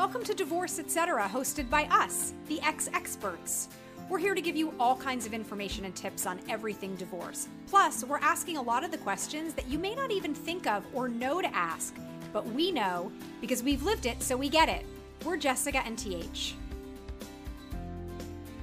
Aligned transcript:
Welcome 0.00 0.24
to 0.24 0.32
Divorce 0.32 0.78
Etc., 0.78 1.28
hosted 1.28 1.68
by 1.68 1.84
us, 1.90 2.32
the 2.48 2.58
ex 2.62 2.88
experts. 2.94 3.68
We're 4.08 4.16
here 4.16 4.34
to 4.34 4.40
give 4.40 4.56
you 4.56 4.72
all 4.80 4.96
kinds 4.96 5.26
of 5.26 5.34
information 5.34 5.84
and 5.84 5.94
tips 5.94 6.24
on 6.24 6.40
everything 6.48 6.96
divorce. 6.96 7.48
Plus, 7.66 8.02
we're 8.02 8.16
asking 8.20 8.56
a 8.56 8.62
lot 8.62 8.82
of 8.82 8.92
the 8.92 8.96
questions 8.96 9.52
that 9.52 9.68
you 9.68 9.78
may 9.78 9.94
not 9.94 10.10
even 10.10 10.32
think 10.32 10.66
of 10.66 10.86
or 10.94 11.10
know 11.10 11.42
to 11.42 11.54
ask, 11.54 11.94
but 12.32 12.46
we 12.46 12.72
know 12.72 13.12
because 13.42 13.62
we've 13.62 13.82
lived 13.82 14.06
it, 14.06 14.22
so 14.22 14.38
we 14.38 14.48
get 14.48 14.70
it. 14.70 14.86
We're 15.22 15.36
Jessica 15.36 15.82
and 15.84 15.98
TH. 15.98 16.54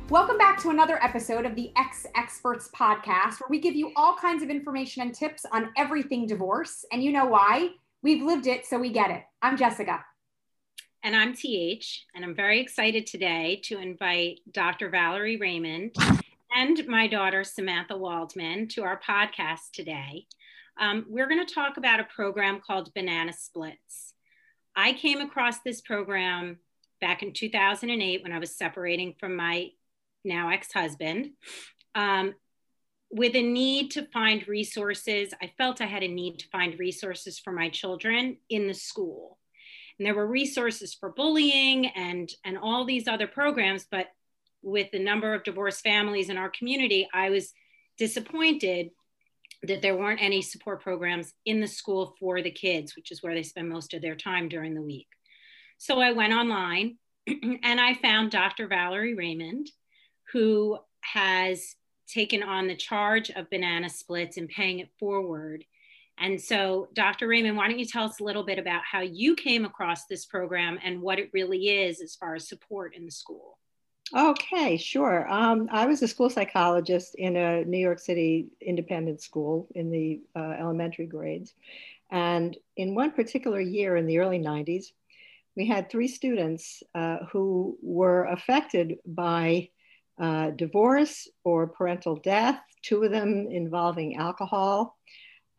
Welcome 0.10 0.40
back 0.40 0.60
to 0.64 0.72
another 0.72 1.02
episode 1.04 1.46
of 1.46 1.54
the 1.54 1.72
Ex 1.78 2.08
Experts 2.16 2.68
podcast, 2.76 3.42
where 3.42 3.50
we 3.52 3.60
give 3.60 3.76
you 3.76 3.92
all 3.96 4.16
kinds 4.16 4.42
of 4.42 4.50
information 4.50 5.04
and 5.04 5.14
tips 5.14 5.46
on 5.52 5.70
everything 5.78 6.26
divorce. 6.26 6.84
And 6.92 7.04
you 7.04 7.12
know 7.12 7.28
why? 7.28 7.70
We've 8.02 8.24
lived 8.24 8.48
it, 8.48 8.66
so 8.66 8.80
we 8.80 8.92
get 8.92 9.12
it. 9.12 9.22
I'm 9.44 9.56
Jessica. 9.56 10.04
And 11.08 11.16
I'm 11.16 11.34
TH, 11.34 12.06
and 12.14 12.26
I'm 12.26 12.36
very 12.36 12.60
excited 12.60 13.08
today 13.08 13.62
to 13.64 13.80
invite 13.80 14.42
Dr. 14.52 14.90
Valerie 14.90 15.38
Raymond 15.38 15.96
and 16.54 16.86
my 16.86 17.08
daughter 17.08 17.46
Samantha 17.46 17.96
Waldman 17.96 18.68
to 18.72 18.84
our 18.84 19.00
podcast 19.00 19.72
today. 19.72 20.26
Um, 20.78 21.06
we're 21.08 21.30
going 21.30 21.46
to 21.46 21.54
talk 21.54 21.78
about 21.78 22.02
a 22.02 22.08
program 22.14 22.60
called 22.60 22.94
Banana 22.94 23.32
Splits. 23.32 24.16
I 24.76 24.92
came 24.92 25.22
across 25.22 25.60
this 25.60 25.80
program 25.80 26.58
back 27.00 27.24
in 27.24 27.32
2008 27.32 28.22
when 28.22 28.34
I 28.34 28.40
was 28.40 28.58
separating 28.58 29.16
from 29.18 29.38
my 29.38 29.70
now 30.26 30.50
ex 30.50 30.74
husband. 30.74 31.30
Um, 31.96 32.36
with 33.10 33.34
a 33.34 33.42
need 33.42 33.92
to 33.92 34.10
find 34.12 34.46
resources, 34.46 35.34
I 35.42 35.54
felt 35.58 35.80
I 35.80 35.86
had 35.86 36.04
a 36.04 36.10
need 36.10 36.40
to 36.40 36.50
find 36.50 36.78
resources 36.78 37.40
for 37.40 37.54
my 37.54 37.70
children 37.70 38.40
in 38.50 38.68
the 38.68 38.74
school 38.74 39.38
and 39.98 40.06
there 40.06 40.16
were 40.16 40.28
resources 40.28 40.94
for 40.94 41.10
bullying 41.12 41.88
and 41.88 42.32
and 42.46 42.58
all 42.58 42.86
these 42.86 43.08
other 43.08 43.28
programs 43.28 43.86
but 43.90 44.08
with 44.62 44.90
the 44.92 45.00
number 45.00 45.34
of 45.34 45.44
divorced 45.44 45.82
families 45.82 46.30
in 46.30 46.38
our 46.38 46.50
community 46.50 47.08
i 47.14 47.30
was 47.30 47.54
disappointed 47.98 48.90
that 49.64 49.82
there 49.82 49.98
weren't 49.98 50.22
any 50.22 50.42
support 50.42 50.84
programs 50.84 51.34
in 51.46 51.60
the 51.60 51.68
school 51.68 52.16
for 52.20 52.42
the 52.42 52.52
kids 52.52 52.96
which 52.96 53.12
is 53.12 53.24
where 53.24 53.34
they 53.34 53.44
spend 53.44 53.70
most 53.70 53.94
of 53.94 54.02
their 54.02 54.16
time 54.16 54.50
during 54.50 54.74
the 54.74 54.82
week. 54.82 55.08
So 55.78 56.00
i 56.00 56.12
went 56.12 56.34
online 56.34 56.98
and 57.28 57.82
i 57.82 57.94
found 57.96 58.32
dr 58.32 58.68
valerie 58.68 59.16
raymond 59.16 59.70
who 60.32 60.78
has 61.02 61.76
taken 62.08 62.42
on 62.44 62.68
the 62.68 62.76
charge 62.76 63.30
of 63.32 63.50
banana 63.50 63.90
splits 63.90 64.38
and 64.38 64.50
paying 64.50 64.80
it 64.80 64.90
forward 65.00 65.64
and 66.20 66.42
so, 66.42 66.88
Dr. 66.94 67.28
Raymond, 67.28 67.58
why 67.58 67.68
don't 67.68 67.78
you 67.78 67.86
tell 67.86 68.06
us 68.06 68.20
a 68.20 68.24
little 68.24 68.44
bit 68.44 68.58
about 68.58 68.82
how 68.84 69.02
you 69.02 69.36
came 69.36 69.66
across 69.66 70.06
this 70.06 70.26
program 70.26 70.80
and 70.84 71.02
what 71.02 71.20
it 71.20 71.30
really 71.32 71.70
is 71.70 72.02
as 72.02 72.16
far 72.16 72.36
as 72.36 72.48
support 72.48 72.96
in 72.96 73.06
the 73.06 73.12
school? 73.12 73.60
Okay, 74.16 74.78
sure. 74.78 75.32
Um, 75.32 75.68
I 75.72 75.86
was 75.86 76.02
a 76.02 76.08
school 76.08 76.30
psychologist 76.30 77.16
in 77.16 77.36
a 77.36 77.64
New 77.66 77.78
York 77.78 78.00
City 78.00 78.48
independent 78.62 79.22
school 79.22 79.68
in 79.76 79.92
the 79.92 80.22
uh, 80.36 80.56
elementary 80.60 81.06
grades. 81.06 81.54
And 82.10 82.58
in 82.78 82.96
one 82.96 83.12
particular 83.12 83.60
year 83.60 83.98
in 83.98 84.08
the 84.08 84.20
early 84.20 84.40
90s, 84.40 84.86
we 85.56 85.68
had 85.68 85.90
three 85.90 86.08
students 86.08 86.82
uh, 86.96 87.18
who 87.32 87.78
were 87.82 88.26
affected 88.26 88.96
by 89.06 89.70
uh, 90.20 90.52
divorce 90.52 91.28
or 91.44 91.68
parental 91.68 92.16
death, 92.16 92.60
two 92.82 93.04
of 93.04 93.12
them 93.12 93.48
involving 93.52 94.16
alcohol 94.16 94.96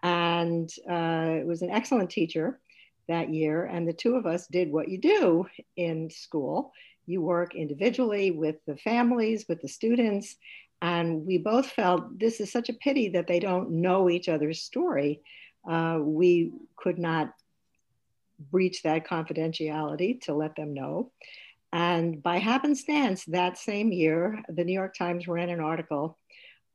and 0.02 0.70
uh, 0.88 1.38
it 1.40 1.46
was 1.46 1.62
an 1.62 1.70
excellent 1.70 2.10
teacher 2.10 2.60
that 3.08 3.32
year. 3.32 3.64
And 3.64 3.88
the 3.88 3.92
two 3.92 4.16
of 4.16 4.26
us 4.26 4.46
did 4.46 4.70
what 4.70 4.88
you 4.88 4.98
do 4.98 5.46
in 5.76 6.10
school 6.10 6.72
you 7.08 7.22
work 7.22 7.54
individually 7.54 8.30
with 8.30 8.56
the 8.66 8.76
families, 8.76 9.46
with 9.48 9.62
the 9.62 9.68
students. 9.68 10.36
And 10.82 11.26
we 11.26 11.38
both 11.38 11.70
felt 11.70 12.18
this 12.18 12.38
is 12.38 12.52
such 12.52 12.68
a 12.68 12.74
pity 12.74 13.08
that 13.10 13.26
they 13.26 13.40
don't 13.40 13.70
know 13.70 14.10
each 14.10 14.28
other's 14.28 14.60
story. 14.60 15.22
Uh, 15.68 15.98
we 16.00 16.52
could 16.76 16.98
not 16.98 17.32
breach 18.50 18.82
that 18.82 19.06
confidentiality 19.06 20.20
to 20.22 20.34
let 20.34 20.54
them 20.54 20.74
know. 20.74 21.10
And 21.72 22.22
by 22.22 22.38
happenstance, 22.38 23.24
that 23.26 23.58
same 23.58 23.90
year, 23.90 24.42
the 24.48 24.64
New 24.64 24.72
York 24.72 24.94
Times 24.94 25.26
ran 25.26 25.48
an 25.48 25.60
article 25.60 26.18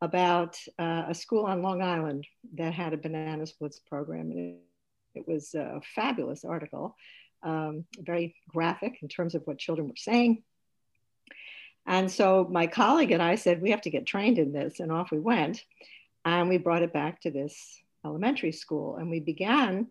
about 0.03 0.59
uh, 0.77 1.05
a 1.07 1.15
school 1.15 1.45
on 1.45 1.61
Long 1.61 1.81
Island 1.81 2.27
that 2.55 2.73
had 2.73 2.91
a 2.91 2.97
banana 2.97 3.47
splits 3.47 3.79
program. 3.79 4.31
And 4.31 4.39
it, 4.39 5.19
it 5.19 5.27
was 5.27 5.53
a 5.53 5.79
fabulous 5.95 6.43
article, 6.43 6.97
um, 7.41 7.85
very 7.97 8.35
graphic 8.49 8.97
in 9.01 9.07
terms 9.07 9.33
of 9.33 9.43
what 9.45 9.59
children 9.59 9.87
were 9.87 9.93
saying. 9.95 10.43
And 11.85 12.11
so 12.11 12.45
my 12.51 12.67
colleague 12.67 13.11
and 13.11 13.23
I 13.23 13.35
said, 13.35 13.61
we 13.61 13.71
have 13.71 13.81
to 13.83 13.89
get 13.89 14.05
trained 14.05 14.39
in 14.39 14.51
this. 14.51 14.81
And 14.81 14.91
off 14.91 15.09
we 15.09 15.19
went. 15.19 15.63
And 16.25 16.49
we 16.49 16.57
brought 16.57 16.83
it 16.83 16.91
back 16.91 17.21
to 17.21 17.31
this 17.31 17.81
elementary 18.05 18.51
school. 18.51 18.97
And 18.97 19.09
we 19.09 19.21
began 19.21 19.87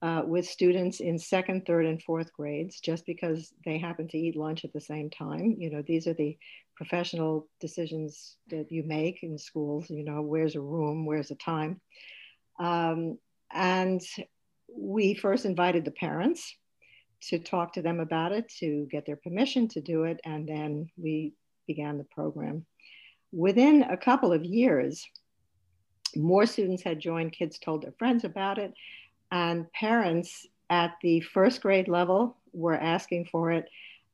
uh, 0.00 0.22
with 0.26 0.44
students 0.46 0.98
in 0.98 1.20
second, 1.20 1.66
third, 1.66 1.86
and 1.86 2.02
fourth 2.02 2.32
grades, 2.32 2.80
just 2.80 3.06
because 3.06 3.54
they 3.64 3.78
happen 3.78 4.08
to 4.08 4.18
eat 4.18 4.34
lunch 4.34 4.64
at 4.64 4.72
the 4.72 4.80
same 4.80 5.08
time. 5.08 5.54
You 5.56 5.70
know, 5.70 5.82
these 5.86 6.08
are 6.08 6.14
the 6.14 6.36
professional 6.76 7.48
decisions 7.60 8.36
that 8.48 8.70
you 8.70 8.82
make 8.82 9.22
in 9.22 9.38
schools, 9.38 9.88
you 9.90 10.04
know, 10.04 10.22
where's 10.22 10.56
a 10.56 10.60
room, 10.60 11.06
where's 11.06 11.30
a 11.30 11.36
time. 11.36 11.80
Um, 12.58 13.18
and 13.52 14.00
we 14.74 15.14
first 15.14 15.44
invited 15.44 15.84
the 15.84 15.90
parents 15.90 16.56
to 17.28 17.38
talk 17.38 17.72
to 17.74 17.82
them 17.82 18.00
about 18.00 18.32
it, 18.32 18.48
to 18.58 18.86
get 18.90 19.06
their 19.06 19.16
permission 19.16 19.68
to 19.68 19.80
do 19.80 20.04
it, 20.04 20.20
and 20.24 20.48
then 20.48 20.88
we 20.96 21.34
began 21.66 21.98
the 21.98 22.04
program. 22.04 22.66
Within 23.30 23.84
a 23.84 23.96
couple 23.96 24.32
of 24.32 24.44
years, 24.44 25.06
more 26.16 26.46
students 26.46 26.82
had 26.82 27.00
joined, 27.00 27.32
kids 27.32 27.58
told 27.58 27.82
their 27.82 27.94
friends 27.98 28.24
about 28.24 28.58
it, 28.58 28.74
and 29.30 29.72
parents 29.72 30.46
at 30.68 30.94
the 31.02 31.20
first 31.20 31.60
grade 31.60 31.88
level 31.88 32.36
were 32.52 32.76
asking 32.76 33.26
for 33.26 33.50
it 33.50 33.68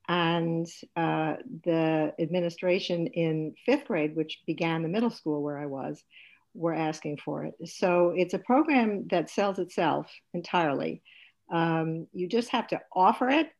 and 0.08 0.66
uh, 0.96 1.34
the 1.64 2.14
administration 2.18 3.08
in 3.08 3.54
fifth 3.66 3.84
grade, 3.86 4.16
which 4.16 4.40
began 4.46 4.82
the 4.82 4.88
middle 4.88 5.10
school 5.10 5.42
where 5.42 5.58
I 5.58 5.66
was, 5.66 6.02
were 6.54 6.74
asking 6.74 7.18
for 7.18 7.44
it. 7.44 7.54
So 7.66 8.14
it's 8.16 8.32
a 8.32 8.38
program 8.38 9.06
that 9.10 9.28
sells 9.28 9.58
itself 9.58 10.10
entirely. 10.32 11.02
Um, 11.52 12.06
you 12.12 12.26
just 12.26 12.48
have 12.50 12.66
to 12.68 12.80
offer 12.94 13.28
it, 13.28 13.50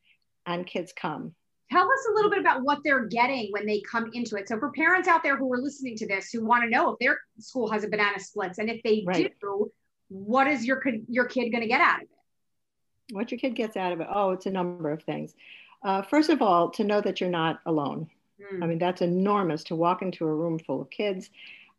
and 0.47 0.67
kids 0.67 0.93
come. 0.99 1.35
Tell 1.71 1.85
us 1.85 2.07
a 2.11 2.15
little 2.15 2.31
bit 2.31 2.41
about 2.41 2.63
what 2.63 2.79
they're 2.83 3.05
getting 3.05 3.49
when 3.51 3.67
they 3.67 3.83
come 3.83 4.11
into 4.15 4.37
it. 4.37 4.49
So, 4.49 4.59
for 4.59 4.73
parents 4.73 5.07
out 5.07 5.23
there 5.23 5.37
who 5.37 5.53
are 5.53 5.59
listening 5.59 5.97
to 5.99 6.07
this 6.07 6.31
who 6.31 6.45
want 6.45 6.65
to 6.65 6.71
know 6.71 6.93
if 6.93 6.99
their 6.99 7.19
school 7.39 7.71
has 7.71 7.85
a 7.85 7.89
banana 7.89 8.19
splits, 8.21 8.59
and 8.59 8.71
if 8.71 8.83
they 8.83 9.05
right. 9.07 9.35
do, 9.41 9.71
what 10.09 10.47
is 10.47 10.65
your 10.65 10.83
your 11.09 11.27
kid 11.27 11.51
going 11.51 11.63
to 11.63 11.69
get 11.69 11.81
out 11.81 11.97
of 11.97 12.03
it? 12.03 13.15
What 13.15 13.31
your 13.31 13.39
kid 13.39 13.55
gets 13.55 13.77
out 13.77 13.93
of 13.93 14.01
it? 14.01 14.07
Oh, 14.11 14.31
it's 14.31 14.47
a 14.47 14.51
number 14.51 14.91
of 14.91 15.03
things. 15.03 15.35
Uh, 15.83 16.03
first 16.03 16.31
of 16.31 16.43
all, 16.43 16.71
to 16.71 16.85
know 16.85 17.01
that 17.01 17.21
you're 17.21 17.31
not 17.31 17.61
alone. 17.67 18.09
Mm. 18.41 18.63
I 18.63 18.67
mean, 18.67 18.79
that's 18.79 19.03
enormous 19.03 19.65
to 19.65 19.77
walk 19.77 20.03
into 20.03 20.25
a 20.25 20.35
room 20.35 20.59
full 20.59 20.83
of 20.83 20.91
kids 20.91 21.31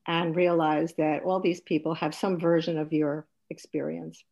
and 0.07 0.35
realize 0.35 0.93
that 0.97 1.23
all 1.23 1.39
these 1.39 1.61
people 1.61 1.93
have 1.93 2.15
some 2.15 2.39
version 2.39 2.77
of 2.77 2.93
your 2.93 3.27
experience. 3.49 4.23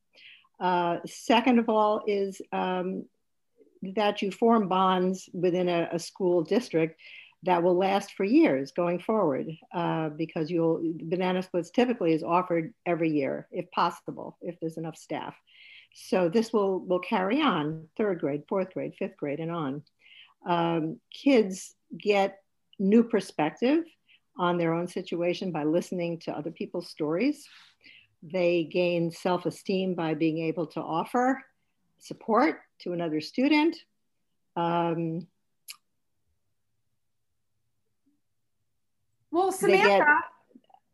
Uh, 0.60 0.98
second 1.06 1.60
of 1.60 1.70
all, 1.70 2.02
is 2.08 2.42
um, 2.52 3.06
that 3.84 4.22
you 4.22 4.32
form 4.32 4.68
bonds 4.68 5.30
within 5.34 5.70
a, 5.70 5.90
a, 5.92 6.00
school 6.00 6.42
district 6.42 7.00
that 7.44 7.62
will 7.62 7.78
last 7.78 8.14
for 8.14 8.24
years 8.24 8.72
going 8.72 9.00
forward 9.00 9.48
uh, 9.74 10.10
because 10.10 10.50
you'll 10.50 10.82
banana 11.04 11.44
splits 11.44 11.70
typically 11.70 12.14
is 12.14 12.24
offered 12.24 12.74
every 12.88 13.10
year 13.10 13.48
if 13.52 13.70
possible 13.70 14.36
if 14.42 14.60
there's 14.60 14.78
enough 14.78 14.98
staff 14.98 15.36
so 16.00 16.30
this 16.30 16.54
will, 16.54 16.80
will 16.80 17.00
carry 17.00 17.42
on 17.42 17.88
third 17.98 18.20
grade, 18.20 18.44
fourth 18.48 18.72
grade, 18.74 18.94
fifth 19.00 19.18
grade, 19.18 19.40
and 19.40 19.52
on. 19.52 19.82
Um, 20.46 21.00
kids 21.12 21.74
get 21.98 22.38
new 22.78 23.04
perspective 23.04 23.84
on 24.38 24.60
their 24.60 24.74
own 24.74 24.88
situation 24.88 25.52
by 25.52 25.64
listening 25.64 26.20
to 26.20 26.32
other 26.32 26.52
people's 26.52 26.88
stories. 26.88 27.48
They 28.22 28.66
gain 28.66 29.10
self 29.10 29.48
esteem 29.48 29.96
by 29.96 30.14
being 30.14 30.38
able 30.38 30.68
to 30.68 30.82
offer 30.82 31.44
support 31.98 32.60
to 32.82 32.94
another 32.94 33.20
student. 33.20 33.76
Um, 34.56 35.26
well, 39.32 39.52
Samantha, 39.52 40.06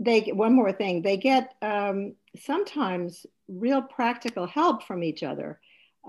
they 0.03 0.21
get 0.21 0.35
one 0.35 0.53
more 0.53 0.71
thing 0.71 1.01
they 1.01 1.17
get 1.17 1.53
um, 1.61 2.13
sometimes 2.39 3.25
real 3.47 3.81
practical 3.81 4.47
help 4.47 4.83
from 4.83 5.03
each 5.03 5.23
other 5.23 5.59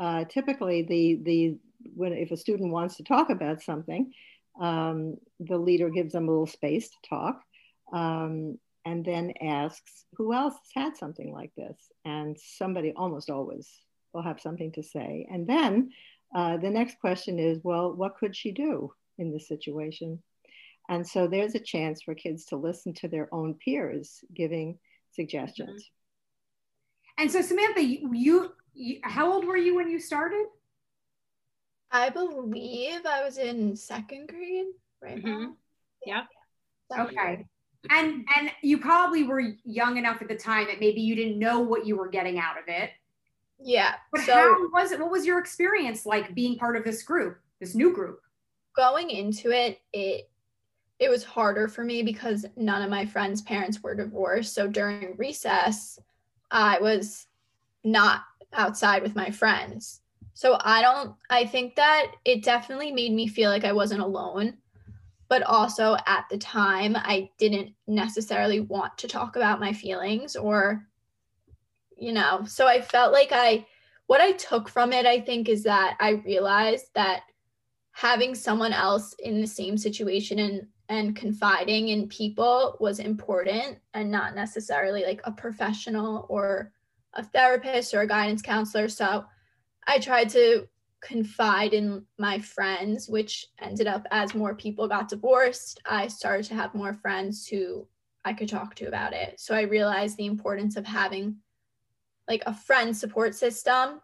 uh, 0.00 0.24
typically 0.24 0.82
the 0.82 1.20
the 1.22 1.56
when 1.94 2.12
if 2.12 2.30
a 2.30 2.36
student 2.36 2.72
wants 2.72 2.96
to 2.96 3.04
talk 3.04 3.30
about 3.30 3.62
something 3.62 4.12
um, 4.60 5.16
the 5.40 5.58
leader 5.58 5.90
gives 5.90 6.12
them 6.12 6.28
a 6.28 6.30
little 6.30 6.46
space 6.46 6.88
to 6.88 6.96
talk 7.08 7.42
um, 7.92 8.58
and 8.84 9.04
then 9.04 9.32
asks 9.40 10.04
who 10.16 10.32
else 10.32 10.54
has 10.74 10.84
had 10.84 10.96
something 10.96 11.32
like 11.32 11.52
this 11.56 11.76
and 12.04 12.38
somebody 12.38 12.92
almost 12.96 13.30
always 13.30 13.68
will 14.12 14.22
have 14.22 14.40
something 14.40 14.72
to 14.72 14.82
say. 14.82 15.26
And 15.30 15.46
then 15.46 15.90
uh, 16.34 16.56
the 16.56 16.70
next 16.70 17.00
question 17.00 17.38
is, 17.38 17.58
well, 17.62 17.92
what 17.92 18.16
could 18.16 18.34
she 18.34 18.52
do 18.52 18.92
in 19.18 19.32
this 19.32 19.48
situation? 19.48 20.22
And 20.88 21.06
so 21.06 21.26
there's 21.26 21.54
a 21.54 21.60
chance 21.60 22.02
for 22.02 22.14
kids 22.14 22.46
to 22.46 22.56
listen 22.56 22.92
to 22.94 23.08
their 23.08 23.32
own 23.32 23.54
peers 23.54 24.22
giving 24.34 24.78
suggestions. 25.12 25.82
Mm-hmm. 25.82 27.22
And 27.22 27.30
so, 27.30 27.40
Samantha, 27.40 27.82
you, 27.82 28.52
you, 28.74 28.98
how 29.02 29.32
old 29.32 29.46
were 29.46 29.56
you 29.56 29.76
when 29.76 29.88
you 29.88 29.98
started? 29.98 30.46
I 31.90 32.10
believe 32.10 33.06
I 33.06 33.22
was 33.24 33.38
in 33.38 33.76
second 33.76 34.28
grade 34.28 34.66
right 35.00 35.24
mm-hmm. 35.24 35.42
now. 35.42 35.56
Yep. 36.04 36.24
Okay. 36.98 37.46
And 37.90 38.24
and 38.36 38.50
you 38.62 38.78
probably 38.78 39.24
were 39.24 39.40
young 39.64 39.96
enough 39.96 40.22
at 40.22 40.28
the 40.28 40.34
time 40.34 40.66
that 40.66 40.80
maybe 40.80 41.02
you 41.02 41.14
didn't 41.14 41.38
know 41.38 41.60
what 41.60 41.86
you 41.86 41.96
were 41.96 42.08
getting 42.08 42.38
out 42.38 42.58
of 42.58 42.64
it. 42.66 42.90
Yeah. 43.60 43.94
But 44.10 44.22
so, 44.22 44.32
how 44.32 44.70
was 44.72 44.92
it? 44.92 45.00
What 45.00 45.10
was 45.10 45.26
your 45.26 45.38
experience 45.38 46.04
like 46.04 46.34
being 46.34 46.58
part 46.58 46.76
of 46.76 46.84
this 46.84 47.02
group, 47.02 47.38
this 47.60 47.74
new 47.74 47.94
group? 47.94 48.20
Going 48.74 49.10
into 49.10 49.50
it, 49.50 49.80
it 49.92 50.30
it 50.98 51.10
was 51.10 51.24
harder 51.24 51.68
for 51.68 51.84
me 51.84 52.02
because 52.02 52.46
none 52.56 52.82
of 52.82 52.90
my 52.90 53.04
friends' 53.04 53.42
parents 53.42 53.82
were 53.82 53.94
divorced. 53.94 54.54
So 54.54 54.68
during 54.68 55.16
recess, 55.16 55.98
I 56.50 56.78
was 56.80 57.26
not 57.82 58.22
outside 58.52 59.02
with 59.02 59.16
my 59.16 59.30
friends. 59.30 60.00
So 60.34 60.58
I 60.60 60.82
don't 60.82 61.14
I 61.30 61.46
think 61.46 61.76
that 61.76 62.12
it 62.24 62.42
definitely 62.42 62.92
made 62.92 63.12
me 63.12 63.26
feel 63.26 63.50
like 63.50 63.64
I 63.64 63.72
wasn't 63.72 64.00
alone. 64.00 64.58
But 65.28 65.42
also 65.42 65.96
at 66.06 66.26
the 66.30 66.38
time 66.38 66.96
I 66.96 67.30
didn't 67.38 67.74
necessarily 67.86 68.60
want 68.60 68.96
to 68.98 69.08
talk 69.08 69.36
about 69.36 69.60
my 69.60 69.72
feelings 69.72 70.36
or 70.36 70.86
you 71.96 72.12
know, 72.12 72.44
so 72.44 72.66
I 72.66 72.80
felt 72.80 73.12
like 73.12 73.30
I 73.32 73.66
what 74.06 74.20
I 74.20 74.32
took 74.32 74.68
from 74.68 74.92
it 74.92 75.06
I 75.06 75.20
think 75.20 75.48
is 75.48 75.64
that 75.64 75.96
I 76.00 76.22
realized 76.24 76.86
that 76.94 77.22
having 77.92 78.34
someone 78.34 78.72
else 78.72 79.14
in 79.20 79.40
the 79.40 79.46
same 79.46 79.78
situation 79.78 80.40
and 80.40 80.66
and 80.88 81.16
confiding 81.16 81.88
in 81.88 82.08
people 82.08 82.76
was 82.80 82.98
important 82.98 83.78
and 83.94 84.10
not 84.10 84.34
necessarily 84.34 85.04
like 85.04 85.20
a 85.24 85.32
professional 85.32 86.26
or 86.28 86.72
a 87.14 87.22
therapist 87.22 87.94
or 87.94 88.02
a 88.02 88.06
guidance 88.06 88.42
counselor. 88.42 88.88
So 88.88 89.24
I 89.86 89.98
tried 89.98 90.28
to 90.30 90.68
confide 91.00 91.74
in 91.74 92.04
my 92.18 92.38
friends, 92.38 93.08
which 93.08 93.46
ended 93.60 93.86
up 93.86 94.06
as 94.10 94.34
more 94.34 94.54
people 94.54 94.88
got 94.88 95.08
divorced, 95.08 95.80
I 95.86 96.08
started 96.08 96.46
to 96.46 96.54
have 96.54 96.74
more 96.74 96.94
friends 96.94 97.46
who 97.46 97.86
I 98.24 98.32
could 98.32 98.48
talk 98.48 98.74
to 98.76 98.86
about 98.86 99.12
it. 99.12 99.38
So 99.38 99.54
I 99.54 99.62
realized 99.62 100.16
the 100.16 100.26
importance 100.26 100.76
of 100.76 100.86
having 100.86 101.36
like 102.26 102.42
a 102.46 102.54
friend 102.54 102.96
support 102.96 103.34
system 103.34 104.00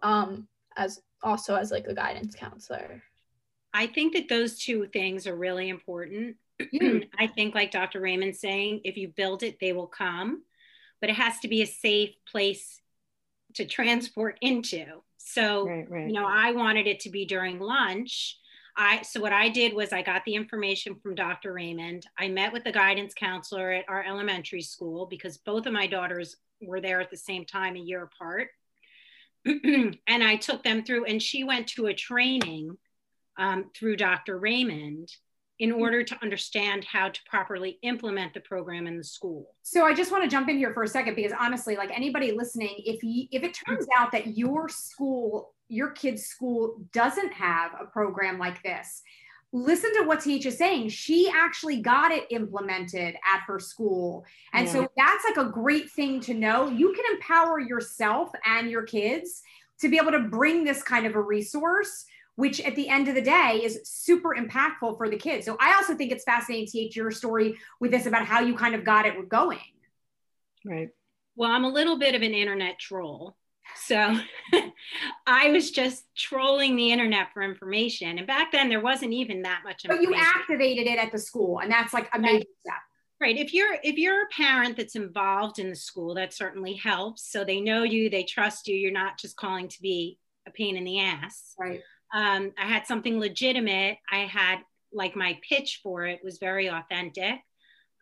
um 0.00 0.48
as 0.76 1.00
also 1.22 1.54
as 1.54 1.70
like 1.70 1.86
a 1.86 1.94
guidance 1.94 2.34
counselor. 2.34 3.02
I 3.74 3.86
think 3.86 4.14
that 4.14 4.28
those 4.28 4.58
two 4.58 4.86
things 4.92 5.26
are 5.26 5.36
really 5.36 5.68
important. 5.68 6.36
Mm. 6.60 7.08
I 7.18 7.26
think, 7.26 7.54
like 7.54 7.70
Dr. 7.70 8.00
Raymond 8.00 8.36
saying, 8.36 8.82
if 8.84 8.96
you 8.96 9.08
build 9.08 9.42
it, 9.42 9.58
they 9.60 9.72
will 9.72 9.86
come, 9.86 10.42
but 11.00 11.10
it 11.10 11.16
has 11.16 11.38
to 11.40 11.48
be 11.48 11.62
a 11.62 11.66
safe 11.66 12.14
place 12.30 12.80
to 13.54 13.64
transport 13.64 14.38
into. 14.40 14.84
So, 15.18 15.66
right, 15.66 15.90
right. 15.90 16.06
you 16.08 16.12
know, 16.12 16.26
I 16.26 16.52
wanted 16.52 16.86
it 16.86 17.00
to 17.00 17.10
be 17.10 17.24
during 17.24 17.60
lunch. 17.60 18.38
I 18.76 19.02
so 19.02 19.20
what 19.20 19.32
I 19.32 19.48
did 19.50 19.74
was 19.74 19.92
I 19.92 20.02
got 20.02 20.24
the 20.24 20.34
information 20.34 20.94
from 20.94 21.14
Dr. 21.14 21.52
Raymond. 21.52 22.06
I 22.18 22.28
met 22.28 22.52
with 22.52 22.64
the 22.64 22.72
guidance 22.72 23.12
counselor 23.14 23.70
at 23.70 23.84
our 23.88 24.02
elementary 24.02 24.62
school 24.62 25.06
because 25.06 25.36
both 25.36 25.66
of 25.66 25.74
my 25.74 25.86
daughters 25.86 26.36
were 26.60 26.80
there 26.80 27.00
at 27.00 27.10
the 27.10 27.16
same 27.16 27.44
time, 27.44 27.76
a 27.76 27.80
year 27.80 28.04
apart. 28.04 28.48
and 29.44 29.98
I 30.08 30.36
took 30.36 30.62
them 30.62 30.84
through, 30.84 31.04
and 31.04 31.22
she 31.22 31.44
went 31.44 31.66
to 31.68 31.86
a 31.86 31.94
training 31.94 32.78
um, 33.38 33.70
through 33.74 33.96
Dr. 33.96 34.38
Raymond 34.38 35.10
in 35.58 35.70
mm-hmm. 35.70 35.80
order 35.80 36.02
to 36.02 36.18
understand 36.22 36.84
how 36.84 37.08
to 37.08 37.20
properly 37.26 37.78
implement 37.82 38.34
the 38.34 38.40
program 38.40 38.86
in 38.86 38.96
the 38.96 39.04
school. 39.04 39.54
So 39.62 39.84
I 39.86 39.94
just 39.94 40.10
want 40.10 40.24
to 40.24 40.30
jump 40.30 40.48
in 40.48 40.58
here 40.58 40.74
for 40.74 40.82
a 40.82 40.88
second 40.88 41.14
because 41.14 41.32
honestly, 41.38 41.76
like 41.76 41.90
anybody 41.94 42.32
listening, 42.32 42.74
if 42.78 43.02
you 43.02 43.26
if 43.30 43.42
it 43.42 43.58
turns 43.66 43.86
out 43.96 44.12
that 44.12 44.36
your 44.36 44.68
school, 44.68 45.54
your 45.68 45.90
kid's 45.90 46.24
school 46.24 46.76
doesn't 46.92 47.32
have 47.32 47.72
a 47.80 47.86
program 47.86 48.38
like 48.38 48.62
this, 48.62 49.02
listen 49.52 49.92
to 49.94 50.04
what 50.04 50.20
TH 50.20 50.46
is 50.46 50.58
saying. 50.58 50.88
She 50.88 51.30
actually 51.34 51.80
got 51.80 52.10
it 52.10 52.24
implemented 52.30 53.14
at 53.14 53.40
her 53.46 53.58
school. 53.58 54.24
And 54.52 54.66
yeah. 54.66 54.72
so 54.72 54.88
that's 54.96 55.24
like 55.24 55.46
a 55.46 55.50
great 55.50 55.90
thing 55.90 56.20
to 56.22 56.34
know. 56.34 56.68
You 56.68 56.92
can 56.92 57.04
empower 57.14 57.60
yourself 57.60 58.30
and 58.44 58.70
your 58.70 58.82
kids 58.82 59.42
to 59.80 59.88
be 59.88 59.98
able 59.98 60.12
to 60.12 60.20
bring 60.20 60.64
this 60.64 60.82
kind 60.82 61.06
of 61.06 61.14
a 61.14 61.20
resource 61.20 62.06
which 62.36 62.60
at 62.60 62.76
the 62.76 62.88
end 62.88 63.08
of 63.08 63.14
the 63.14 63.22
day 63.22 63.60
is 63.62 63.80
super 63.84 64.34
impactful 64.34 64.96
for 64.96 65.08
the 65.08 65.16
kids. 65.16 65.44
So 65.44 65.56
I 65.60 65.74
also 65.74 65.94
think 65.94 66.12
it's 66.12 66.24
fascinating 66.24 66.66
to 66.66 66.78
hear 66.78 67.04
your 67.04 67.10
story 67.10 67.56
with 67.80 67.90
this 67.90 68.06
about 68.06 68.24
how 68.24 68.40
you 68.40 68.54
kind 68.54 68.74
of 68.74 68.84
got 68.84 69.06
it 69.06 69.28
going. 69.28 69.58
Right. 70.64 70.88
Well, 71.36 71.50
I'm 71.50 71.64
a 71.64 71.68
little 71.68 71.98
bit 71.98 72.14
of 72.14 72.22
an 72.22 72.32
internet 72.32 72.78
troll. 72.78 73.36
So 73.76 74.16
I 75.26 75.50
was 75.50 75.70
just 75.70 76.04
trolling 76.16 76.76
the 76.76 76.90
internet 76.90 77.28
for 77.32 77.42
information. 77.42 78.18
And 78.18 78.26
back 78.26 78.52
then 78.52 78.68
there 78.68 78.80
wasn't 78.80 79.12
even 79.12 79.42
that 79.42 79.60
much 79.64 79.82
But 79.86 80.02
you 80.02 80.14
activated 80.14 80.86
it 80.86 80.98
at 80.98 81.12
the 81.12 81.18
school 81.18 81.60
and 81.60 81.70
that's 81.70 81.92
like 81.92 82.08
a 82.14 82.18
major 82.18 82.46
step. 82.60 82.74
Right. 83.20 83.36
If 83.36 83.54
you're 83.54 83.76
if 83.84 83.98
you're 83.98 84.24
a 84.24 84.28
parent 84.36 84.76
that's 84.76 84.96
involved 84.96 85.60
in 85.60 85.70
the 85.70 85.76
school, 85.76 86.14
that 86.14 86.32
certainly 86.32 86.74
helps. 86.74 87.30
So 87.30 87.44
they 87.44 87.60
know 87.60 87.84
you, 87.84 88.10
they 88.10 88.24
trust 88.24 88.66
you. 88.66 88.74
You're 88.74 88.90
not 88.90 89.16
just 89.16 89.36
calling 89.36 89.68
to 89.68 89.80
be 89.80 90.18
a 90.44 90.50
pain 90.50 90.76
in 90.76 90.82
the 90.82 90.98
ass. 90.98 91.54
Right 91.56 91.82
um, 92.12 92.52
I 92.58 92.66
had 92.66 92.86
something 92.86 93.18
legitimate. 93.18 93.98
I 94.10 94.20
had 94.20 94.58
like 94.92 95.16
my 95.16 95.38
pitch 95.48 95.80
for 95.82 96.04
it 96.04 96.20
was 96.22 96.38
very 96.38 96.68
authentic. 96.68 97.40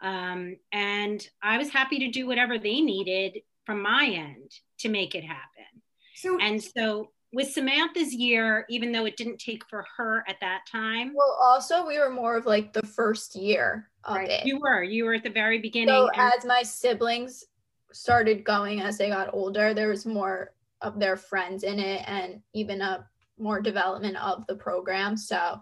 Um, 0.03 0.57
and 0.73 1.27
I 1.43 1.59
was 1.59 1.69
happy 1.69 1.99
to 2.01 2.11
do 2.11 2.27
whatever 2.27 2.59
they 2.59 2.81
needed 2.81 3.43
from 3.65 3.83
my 3.83 4.07
end 4.07 4.51
to 4.79 4.89
make 4.89 5.15
it 5.15 5.25
happen. 5.25 5.83
So, 6.17 6.39
and 6.41 6.63
so 6.63 7.11
with 7.33 7.51
Samantha's 7.51 8.13
year, 8.13 8.67
even 8.69 8.93
though 8.93 9.05
it 9.05 9.17
didn't 9.17 9.39
take 9.39 9.65
for 9.69 9.87
her 9.97 10.25
at 10.27 10.41
that 10.41 10.63
time. 10.71 11.13
Well, 11.15 11.39
also 11.41 11.87
we 11.87 11.99
were 11.99 12.11
more 12.11 12.37
of 12.37 12.47
like 12.47 12.73
the 12.73 12.87
first 12.87 13.37
year 13.37 13.89
of 14.05 14.17
right. 14.17 14.29
it. 14.29 14.47
You 14.47 14.59
were, 14.59 14.83
you 14.83 15.05
were 15.05 15.15
at 15.15 15.23
the 15.23 15.31
very 15.31 15.59
beginning. 15.59 15.95
So 15.95 16.09
and- 16.09 16.33
as 16.35 16.45
my 16.45 16.63
siblings 16.63 17.45
started 17.93 18.45
going 18.45 18.81
as 18.81 18.99
they 18.99 19.09
got 19.09 19.33
older, 19.33 19.75
there 19.75 19.89
was 19.89 20.07
more 20.07 20.53
of 20.81 20.99
their 20.99 21.17
friends 21.17 21.63
in 21.63 21.79
it 21.79 22.03
and 22.07 22.41
even 22.55 22.81
a 22.81 23.07
more 23.41 23.61
development 23.61 24.17
of 24.17 24.47
the 24.47 24.55
program. 24.55 25.17
So 25.17 25.61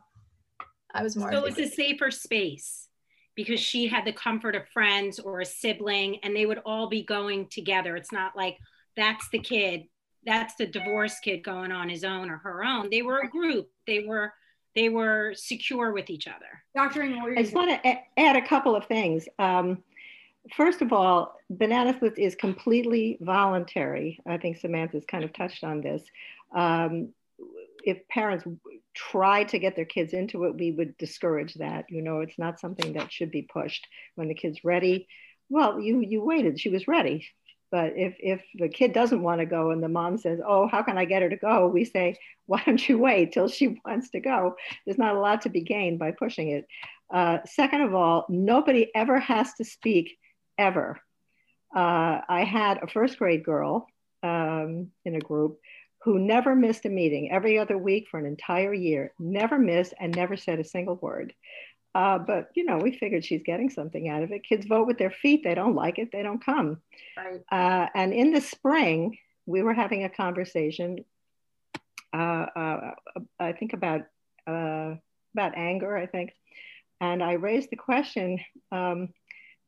I 0.92 1.02
was 1.02 1.16
more. 1.16 1.32
So 1.32 1.44
it's 1.44 1.58
a 1.58 1.68
safer 1.68 2.11
space 2.11 2.88
because 3.35 3.61
she 3.61 3.87
had 3.87 4.04
the 4.04 4.12
comfort 4.12 4.56
of 4.56 4.68
friends 4.68 5.18
or 5.18 5.40
a 5.40 5.44
sibling 5.44 6.18
and 6.25 6.35
they 6.35 6.44
would 6.44 6.61
all 6.66 6.88
be 6.88 7.04
going 7.04 7.47
together. 7.49 7.94
It's 7.94 8.12
not 8.12 8.37
like 8.37 8.56
that's 8.97 9.28
the 9.30 9.38
kid, 9.38 9.85
that's 10.25 10.56
the 10.56 10.66
divorce 10.66 11.20
kid 11.20 11.44
going 11.44 11.70
on 11.70 11.88
his 11.88 12.02
own 12.04 12.30
or 12.30 12.38
her 12.38 12.64
own. 12.64 12.90
They 12.90 13.02
were 13.02 13.20
a 13.20 13.28
group. 13.28 13.70
They 13.87 14.00
were 14.00 14.32
they 14.75 14.88
were 14.88 15.32
secure 15.35 15.92
with 15.92 16.11
each 16.11 16.28
other. 16.28 16.62
Dr. 16.75 17.02
I 17.02 17.42
just 17.42 17.54
want 17.54 17.82
to 17.82 17.97
add 18.16 18.37
a 18.37 18.47
couple 18.47 18.76
of 18.76 18.87
things. 18.87 19.26
Um, 19.38 19.82
first 20.56 20.82
of 20.82 20.92
all, 20.92 21.37
Banana 21.50 21.94
Split 21.94 22.18
is 22.18 22.35
completely 22.35 23.18
voluntary. 23.20 24.20
I 24.26 24.37
think 24.37 24.56
Samantha's 24.56 25.04
kind 25.04 25.25
of 25.25 25.32
touched 25.32 25.64
on 25.64 25.80
this. 25.80 26.02
Um, 26.54 27.08
if 27.88 28.07
parents 28.09 28.45
try 28.95 29.45
to 29.45 29.59
get 29.59 29.75
their 29.75 29.87
kids 29.87 30.12
into 30.12 30.45
it, 30.45 30.54
we 30.54 30.73
would 30.73 30.97
discourage 30.99 31.54
that. 31.54 31.87
You 31.88 32.02
know, 32.02 32.21
it's 32.21 32.38
not 32.38 32.61
something 32.61 32.92
that 32.92 33.11
should 33.11 33.30
be 33.30 33.42
pushed. 33.42 33.87
When 34.14 34.28
the 34.28 34.35
kid's 34.35 34.62
ready, 34.62 35.09
well, 35.49 35.80
you 35.80 36.00
you 36.00 36.23
waited. 36.23 36.61
She 36.61 36.68
was 36.68 36.87
ready. 36.87 37.26
But 37.71 37.95
if 37.97 38.16
if 38.18 38.42
the 38.54 38.68
kid 38.68 38.92
doesn't 38.92 39.23
want 39.23 39.40
to 39.40 39.47
go 39.47 39.71
and 39.71 39.83
the 39.83 39.88
mom 39.88 40.18
says, 40.18 40.40
"Oh, 40.47 40.68
how 40.68 40.83
can 40.83 40.99
I 40.99 41.07
get 41.07 41.23
her 41.23 41.30
to 41.30 41.37
go?" 41.37 41.68
We 41.68 41.85
say, 41.85 42.16
"Why 42.47 42.62
don't 42.64 42.88
you 42.88 42.99
wait 42.99 43.33
till 43.33 43.49
she 43.49 43.80
wants 43.85 44.11
to 44.11 44.21
go?" 44.21 44.57
There's 44.85 44.99
not 44.99 45.16
a 45.16 45.21
lot 45.21 45.42
to 45.42 45.49
be 45.49 45.62
gained 45.62 45.99
by 45.99 46.11
pushing 46.11 46.50
it. 46.50 46.66
Uh, 47.11 47.38
second 47.47 47.80
of 47.80 47.95
all, 47.95 48.26
nobody 48.28 48.90
ever 48.95 49.18
has 49.18 49.54
to 49.54 49.64
speak 49.64 50.18
ever. 50.59 51.00
Uh, 51.75 52.21
I 52.28 52.45
had 52.45 52.83
a 52.83 52.87
first 52.87 53.18
grade 53.18 53.45
girl 53.45 53.87
um, 54.23 54.90
in 55.04 55.14
a 55.14 55.21
group 55.21 55.59
who 56.02 56.18
never 56.18 56.54
missed 56.54 56.84
a 56.84 56.88
meeting 56.88 57.30
every 57.30 57.58
other 57.58 57.76
week 57.76 58.06
for 58.10 58.18
an 58.18 58.26
entire 58.26 58.72
year, 58.72 59.12
never 59.18 59.58
missed 59.58 59.94
and 60.00 60.14
never 60.14 60.36
said 60.36 60.60
a 60.60 60.64
single 60.64 60.96
word. 60.96 61.34
Uh, 61.94 62.18
but 62.18 62.50
you 62.54 62.64
know, 62.64 62.78
we 62.78 62.96
figured 62.96 63.24
she's 63.24 63.42
getting 63.42 63.70
something 63.70 64.08
out 64.08 64.22
of 64.22 64.30
it. 64.30 64.44
Kids 64.44 64.66
vote 64.66 64.86
with 64.86 64.98
their 64.98 65.10
feet. 65.10 65.42
They 65.42 65.54
don't 65.54 65.74
like 65.74 65.98
it. 65.98 66.10
They 66.12 66.22
don't 66.22 66.44
come. 66.44 66.80
Right. 67.16 67.40
Uh, 67.50 67.88
and 67.94 68.12
in 68.12 68.32
the 68.32 68.40
spring, 68.40 69.18
we 69.46 69.62
were 69.62 69.74
having 69.74 70.04
a 70.04 70.10
conversation. 70.10 71.04
Uh, 72.12 72.46
uh 72.54 72.90
I 73.40 73.52
think 73.52 73.72
about 73.72 74.02
uh, 74.46 74.94
about 75.34 75.56
anger. 75.56 75.96
I 75.96 76.06
think, 76.06 76.34
and 77.00 77.22
I 77.22 77.32
raised 77.32 77.70
the 77.70 77.76
question: 77.76 78.38
um, 78.70 79.08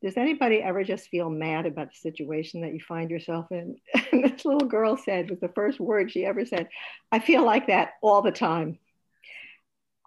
does 0.01 0.17
anybody 0.17 0.61
ever 0.61 0.83
just 0.83 1.09
feel 1.09 1.29
mad 1.29 1.65
about 1.65 1.89
the 1.91 1.97
situation 1.97 2.61
that 2.61 2.73
you 2.73 2.79
find 2.79 3.09
yourself 3.09 3.51
in? 3.51 3.77
And 4.11 4.25
this 4.25 4.43
little 4.43 4.67
girl 4.67 4.97
said, 4.97 5.29
was 5.29 5.39
the 5.39 5.47
first 5.49 5.79
word 5.79 6.11
she 6.11 6.25
ever 6.25 6.45
said, 6.45 6.67
I 7.13 7.19
feel 7.19 7.45
like 7.45 7.67
that 7.67 7.91
all 8.01 8.21
the 8.21 8.31
time 8.31 8.77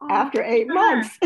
oh, 0.03 0.09
after 0.11 0.43
eight 0.43 0.67
sure. 0.67 0.75
months. 0.75 1.19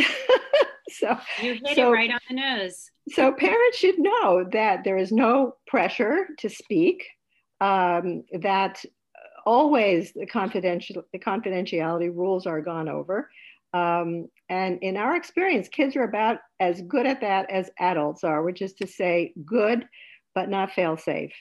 so 0.90 1.18
you 1.42 1.54
hit 1.54 1.74
so, 1.74 1.88
it 1.88 1.92
right 1.92 2.10
on 2.10 2.20
the 2.28 2.36
nose. 2.36 2.90
So 3.10 3.32
parents 3.32 3.78
should 3.78 3.98
know 3.98 4.44
that 4.52 4.84
there 4.84 4.96
is 4.96 5.10
no 5.10 5.56
pressure 5.66 6.28
to 6.38 6.48
speak, 6.48 7.04
um, 7.60 8.24
that 8.40 8.84
always 9.44 10.12
the 10.12 10.26
confidential 10.26 11.02
the 11.12 11.18
confidentiality 11.18 12.14
rules 12.14 12.46
are 12.46 12.60
gone 12.60 12.88
over. 12.88 13.30
Um, 13.72 14.28
and 14.48 14.78
in 14.82 14.96
our 14.96 15.16
experience, 15.16 15.68
kids 15.68 15.94
are 15.96 16.04
about 16.04 16.38
as 16.58 16.80
good 16.82 17.06
at 17.06 17.20
that 17.20 17.50
as 17.50 17.70
adults 17.78 18.24
are, 18.24 18.42
which 18.42 18.62
is 18.62 18.74
to 18.74 18.86
say, 18.86 19.32
good, 19.44 19.86
but 20.34 20.48
not 20.48 20.72
fail 20.72 20.96
safe. 20.96 21.34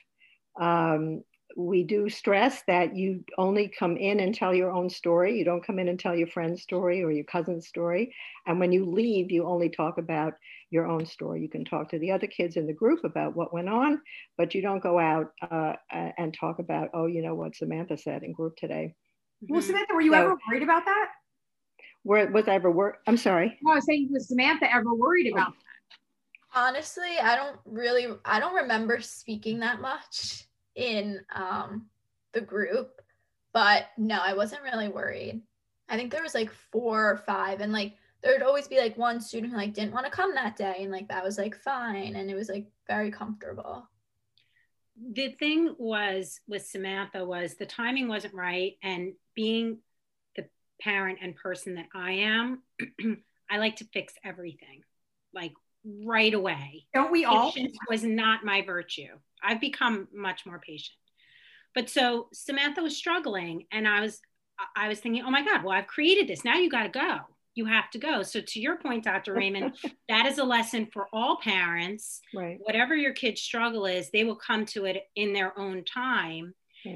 Um, 0.59 1.23
we 1.55 1.83
do 1.83 2.09
stress 2.09 2.61
that 2.67 2.95
you 2.95 3.23
only 3.37 3.67
come 3.67 3.97
in 3.97 4.19
and 4.19 4.35
tell 4.35 4.53
your 4.53 4.71
own 4.71 4.89
story. 4.89 5.37
You 5.37 5.45
don't 5.45 5.65
come 5.65 5.79
in 5.79 5.87
and 5.87 5.99
tell 5.99 6.15
your 6.15 6.27
friend's 6.27 6.61
story 6.61 7.01
or 7.01 7.11
your 7.11 7.23
cousin's 7.23 7.67
story. 7.67 8.13
And 8.45 8.59
when 8.59 8.71
you 8.71 8.85
leave, 8.85 9.31
you 9.31 9.47
only 9.47 9.69
talk 9.69 9.97
about 9.97 10.33
your 10.69 10.85
own 10.85 11.05
story. 11.05 11.41
You 11.41 11.49
can 11.49 11.65
talk 11.65 11.89
to 11.89 11.99
the 11.99 12.11
other 12.11 12.27
kids 12.27 12.57
in 12.57 12.67
the 12.67 12.73
group 12.73 13.03
about 13.03 13.35
what 13.35 13.53
went 13.53 13.69
on, 13.69 14.01
but 14.37 14.53
you 14.53 14.61
don't 14.61 14.83
go 14.83 14.99
out 14.99 15.31
uh, 15.49 15.73
and 15.89 16.33
talk 16.33 16.59
about, 16.59 16.89
oh, 16.93 17.07
you 17.07 17.23
know 17.23 17.33
what 17.33 17.55
Samantha 17.55 17.97
said 17.97 18.21
in 18.23 18.33
group 18.33 18.55
today. 18.57 18.93
Well, 19.41 19.61
Samantha, 19.61 19.93
were 19.93 20.01
you 20.01 20.11
so, 20.11 20.19
ever 20.19 20.37
worried 20.47 20.63
about 20.63 20.85
that? 20.85 21.09
Where 22.03 22.29
was 22.31 22.47
I 22.47 22.55
ever 22.55 22.71
worried? 22.71 22.95
I'm 23.07 23.17
sorry. 23.17 23.57
No, 23.61 23.73
I 23.73 23.75
was 23.75 23.85
saying, 23.85 24.09
was 24.11 24.27
Samantha 24.27 24.73
ever 24.73 24.93
worried 24.93 25.31
about 25.31 25.53
that? 25.53 25.97
Honestly, 26.55 27.19
I 27.21 27.35
don't 27.35 27.57
really, 27.65 28.07
I 28.25 28.39
don't 28.39 28.55
remember 28.55 29.01
speaking 29.01 29.59
that 29.59 29.81
much 29.81 30.45
in 30.75 31.19
um, 31.35 31.87
the 32.33 32.41
group, 32.41 33.01
but 33.53 33.87
no, 33.97 34.19
I 34.21 34.33
wasn't 34.33 34.63
really 34.63 34.87
worried. 34.87 35.41
I 35.89 35.97
think 35.97 36.11
there 36.11 36.23
was 36.23 36.35
like 36.35 36.51
four 36.71 37.11
or 37.11 37.17
five, 37.17 37.61
and 37.61 37.71
like 37.71 37.95
there'd 38.23 38.43
always 38.43 38.67
be 38.67 38.79
like 38.79 38.97
one 38.97 39.21
student 39.21 39.51
who 39.51 39.57
like 39.57 39.73
didn't 39.73 39.93
want 39.93 40.05
to 40.05 40.11
come 40.11 40.35
that 40.35 40.55
day, 40.55 40.77
and 40.79 40.91
like 40.91 41.09
that 41.09 41.23
was 41.23 41.37
like 41.37 41.55
fine, 41.55 42.15
and 42.15 42.29
it 42.29 42.35
was 42.35 42.49
like 42.49 42.67
very 42.87 43.11
comfortable. 43.11 43.87
The 45.13 45.29
thing 45.33 45.75
was 45.77 46.39
with 46.47 46.65
Samantha 46.65 47.23
was 47.23 47.55
the 47.55 47.65
timing 47.65 48.07
wasn't 48.07 48.33
right, 48.33 48.73
and 48.83 49.13
being 49.35 49.77
the 49.77 49.86
parent 50.81 51.19
and 51.21 51.35
person 51.35 51.75
that 51.75 51.87
I 51.93 52.11
am, 52.11 52.63
I 53.49 53.57
like 53.57 53.77
to 53.77 53.85
fix 53.93 54.13
everything, 54.23 54.81
like 55.33 55.53
right 56.03 56.33
away. 56.33 56.85
Don't 56.93 57.11
we 57.11 57.25
all? 57.25 57.51
Patience 57.51 57.77
was 57.89 58.03
not 58.03 58.43
my 58.43 58.61
virtue. 58.61 59.17
I've 59.43 59.61
become 59.61 60.07
much 60.13 60.45
more 60.45 60.59
patient. 60.59 60.95
But 61.73 61.89
so 61.89 62.27
Samantha 62.33 62.81
was 62.81 62.97
struggling 62.97 63.65
and 63.71 63.87
I 63.87 64.01
was 64.01 64.19
I 64.75 64.87
was 64.87 64.99
thinking, 64.99 65.23
oh 65.23 65.29
my 65.29 65.45
God, 65.45 65.63
well, 65.63 65.77
I've 65.77 65.87
created 65.87 66.27
this. 66.27 66.43
Now 66.43 66.55
you 66.55 66.69
got 66.69 66.83
to 66.83 66.89
go. 66.89 67.17
You 67.53 67.65
have 67.65 67.89
to 67.91 67.99
go. 67.99 68.23
So 68.23 68.41
to 68.41 68.59
your 68.59 68.77
point, 68.77 69.03
Dr. 69.03 69.33
Raymond, 69.33 69.75
that 70.09 70.25
is 70.25 70.39
a 70.39 70.43
lesson 70.43 70.87
for 70.91 71.07
all 71.13 71.37
parents. 71.37 72.21
Right. 72.33 72.57
Whatever 72.61 72.95
your 72.95 73.13
kid's 73.13 73.41
struggle 73.41 73.85
is, 73.85 74.09
they 74.09 74.23
will 74.23 74.35
come 74.35 74.65
to 74.67 74.85
it 74.85 75.03
in 75.15 75.33
their 75.33 75.57
own 75.59 75.83
time. 75.85 76.53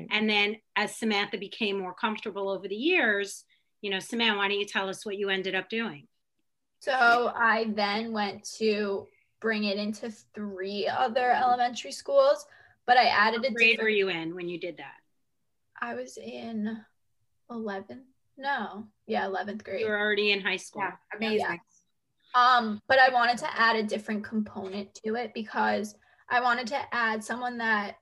And 0.09 0.29
then 0.29 0.55
as 0.75 0.95
Samantha 0.95 1.37
became 1.37 1.77
more 1.77 1.93
comfortable 1.93 2.49
over 2.49 2.67
the 2.67 2.75
years, 2.75 3.43
you 3.81 3.89
know, 3.89 3.99
Samantha, 3.99 4.37
why 4.37 4.47
don't 4.47 4.59
you 4.59 4.65
tell 4.65 4.89
us 4.89 5.05
what 5.05 5.17
you 5.17 5.29
ended 5.29 5.55
up 5.55 5.69
doing? 5.69 6.07
So 6.79 7.31
I 7.35 7.71
then 7.75 8.11
went 8.11 8.43
to 8.57 9.07
bring 9.39 9.65
it 9.65 9.77
into 9.77 10.11
three 10.33 10.87
other 10.87 11.31
elementary 11.31 11.91
schools, 11.91 12.45
but 12.85 12.97
I 12.97 13.05
added 13.05 13.41
what 13.41 13.51
a 13.51 13.53
grade 13.53 13.79
were 13.81 13.89
you 13.89 14.09
in 14.09 14.35
when 14.35 14.47
you 14.47 14.59
did 14.59 14.77
that? 14.77 14.95
I 15.79 15.95
was 15.95 16.17
in 16.17 16.77
11th. 17.49 18.03
No, 18.37 18.87
yeah, 19.07 19.25
11th 19.25 19.63
grade. 19.63 19.81
You 19.81 19.87
were 19.87 19.99
already 19.99 20.31
in 20.31 20.41
high 20.41 20.57
school. 20.57 20.83
Yeah, 20.83 20.95
amazing. 21.15 21.39
Yeah. 21.39 21.57
Um, 22.33 22.81
but 22.87 22.97
I 22.97 23.09
wanted 23.13 23.37
to 23.39 23.59
add 23.59 23.75
a 23.75 23.83
different 23.83 24.23
component 24.23 24.93
to 25.03 25.15
it 25.15 25.33
because 25.33 25.95
I 26.29 26.39
wanted 26.39 26.67
to 26.67 26.79
add 26.95 27.23
someone 27.23 27.57
that 27.57 27.97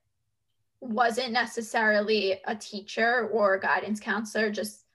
wasn't 0.82 1.34
necessarily 1.34 2.40
a 2.46 2.56
teacher 2.56 3.28
or 3.34 3.56
a 3.56 3.60
guidance 3.60 4.00
counselor, 4.00 4.52
just 4.52 4.86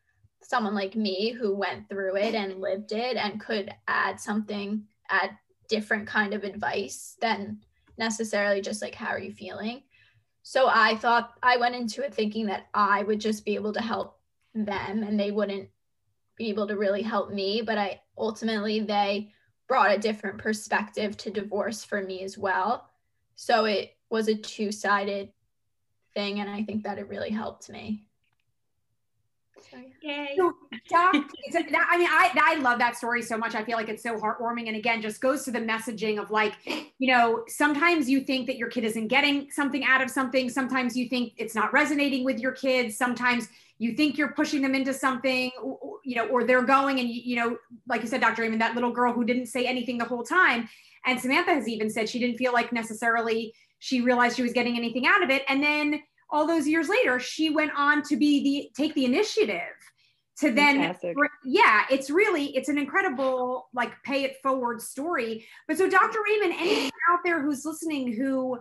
someone 0.45 0.75
like 0.75 0.95
me 0.95 1.31
who 1.31 1.55
went 1.55 1.89
through 1.89 2.17
it 2.17 2.35
and 2.35 2.61
lived 2.61 2.93
it 2.93 3.17
and 3.17 3.41
could 3.41 3.75
add 3.89 4.21
something, 4.21 4.85
add 5.09 5.31
different 5.69 6.07
kind 6.07 6.35
of 6.35 6.45
advice 6.45 7.17
than 7.21 7.59
necessarily 7.99 8.61
just 8.61 8.83
like, 8.83 8.95
how 8.95 9.09
are 9.09 9.19
you 9.19 9.33
feeling? 9.33 9.83
So 10.43 10.69
I 10.69 10.97
thought 10.97 11.39
I 11.43 11.57
went 11.57 11.75
into 11.75 12.05
it 12.05 12.15
thinking 12.15 12.47
that 12.47 12.67
I 12.75 13.03
would 13.03 13.21
just 13.21 13.45
be 13.45 13.55
able 13.55 13.73
to 13.73 13.81
help 13.81 14.19
them 14.55 15.03
and 15.03 15.19
they 15.19 15.31
wouldn't 15.31 15.69
be 16.37 16.51
able 16.51 16.67
to 16.67 16.77
really 16.77 17.03
help 17.03 17.31
me. 17.31 17.63
But 17.63 17.79
I 17.79 18.01
ultimately, 18.19 18.81
they 18.81 19.33
brought 19.69 19.95
a 19.95 19.99
different 19.99 20.39
perspective 20.39 21.17
to 21.17 21.31
divorce 21.31 21.83
for 21.85 22.03
me 22.03 22.23
as 22.23 22.37
well. 22.37 22.91
So 23.37 23.65
it 23.65 23.97
was 24.11 24.29
a 24.29 24.35
two 24.35 24.71
sided 24.71 25.31
thing. 26.13 26.41
And 26.41 26.51
I 26.51 26.63
think 26.63 26.85
that 26.85 26.99
it 26.99 27.09
really 27.09 27.31
helped 27.31 27.71
me. 27.71 28.05
Yay. 30.03 30.35
So, 30.37 30.55
Doc, 30.89 31.13
that, 31.53 31.89
I 31.91 31.99
mean, 31.99 32.09
I, 32.11 32.31
I 32.41 32.55
love 32.57 32.79
that 32.79 32.97
story 32.97 33.23
so 33.23 33.37
much. 33.37 33.55
I 33.55 33.65
feel 33.65 33.77
like 33.77 33.89
it's 33.89 34.03
so 34.03 34.17
heartwarming. 34.17 34.69
And 34.69 34.77
again, 34.77 35.03
just 35.03 35.21
goes 35.21 35.45
to 35.45 35.51
the 35.51 35.61
messaging 35.61 36.21
of 36.21 36.31
like, 36.31 36.55
you 36.99 37.13
know, 37.13 37.45
sometimes 37.49 38.09
you 38.09 38.21
think 38.21 38.47
that 38.47 38.57
your 38.57 38.69
kid 38.69 38.85
isn't 38.85 39.09
getting 39.09 39.51
something 39.51 39.85
out 39.85 40.03
of 40.03 40.11
something. 40.11 40.49
Sometimes 40.49 40.97
you 40.97 41.09
think 41.09 41.33
it's 41.37 41.55
not 41.55 41.73
resonating 41.73 42.25
with 42.25 42.39
your 42.39 42.53
kids. 42.53 42.97
Sometimes 42.97 43.49
you 43.79 43.95
think 43.95 44.17
you're 44.17 44.33
pushing 44.33 44.63
them 44.63 44.75
into 44.75 44.95
something, 44.95 45.51
you 46.05 46.17
know, 46.17 46.29
or 46.29 46.45
they're 46.45 46.63
going 46.63 47.01
and, 47.01 47.09
you 47.09 47.37
know, 47.37 47.57
like 47.89 48.03
you 48.03 48.09
said, 48.09 48.21
Dr. 48.21 48.43
Raymond, 48.43 48.61
that 48.61 48.75
little 48.75 48.93
girl 48.93 49.13
who 49.13 49.25
didn't 49.25 49.47
say 49.47 49.67
anything 49.67 49.99
the 49.99 50.05
whole 50.05 50.23
time. 50.23 50.69
And 51.05 51.21
Samantha 51.21 51.53
has 51.53 51.69
even 51.69 51.91
said 51.91 52.09
she 52.09 52.19
didn't 52.19 52.37
feel 52.37 52.53
like 52.53 52.73
necessarily 52.73 53.53
she 53.79 54.01
realized 54.01 54.37
she 54.37 54.43
was 54.43 54.53
getting 54.53 54.77
anything 54.77 55.07
out 55.07 55.23
of 55.23 55.31
it. 55.31 55.43
And 55.49 55.63
then 55.63 56.03
all 56.31 56.47
those 56.47 56.67
years 56.67 56.89
later, 56.89 57.19
she 57.21 57.51
went 57.51 57.73
on 57.77 58.03
to 58.05 58.17
be 58.17 58.43
the 58.43 58.83
take 58.83 58.95
the 58.95 59.05
initiative 59.05 59.61
to 60.37 60.51
then 60.51 60.77
Fantastic. 60.79 61.17
yeah 61.45 61.85
it's 61.91 62.11
really 62.11 62.47
it's 62.57 62.69
an 62.69 62.79
incredible 62.79 63.69
like 63.73 63.93
pay 64.03 64.25
it 64.25 64.37
forward 64.43 64.81
story 64.81 65.47
but 65.69 65.79
so 65.79 65.89
dr 65.89 66.19
raymond 66.25 66.55
anyone 66.59 66.91
out 67.11 67.21
there 67.25 67.41
who's 67.41 67.65
listening 67.65 68.13
who 68.13 68.59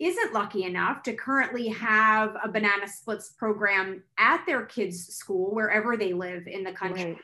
isn't 0.00 0.32
lucky 0.34 0.64
enough 0.64 1.02
to 1.04 1.14
currently 1.14 1.68
have 1.68 2.36
a 2.42 2.48
banana 2.48 2.88
splits 2.88 3.30
program 3.30 4.02
at 4.18 4.44
their 4.46 4.66
kids 4.66 5.06
school 5.06 5.54
wherever 5.54 5.96
they 5.96 6.12
live 6.12 6.46
in 6.46 6.64
the 6.64 6.72
country 6.72 7.16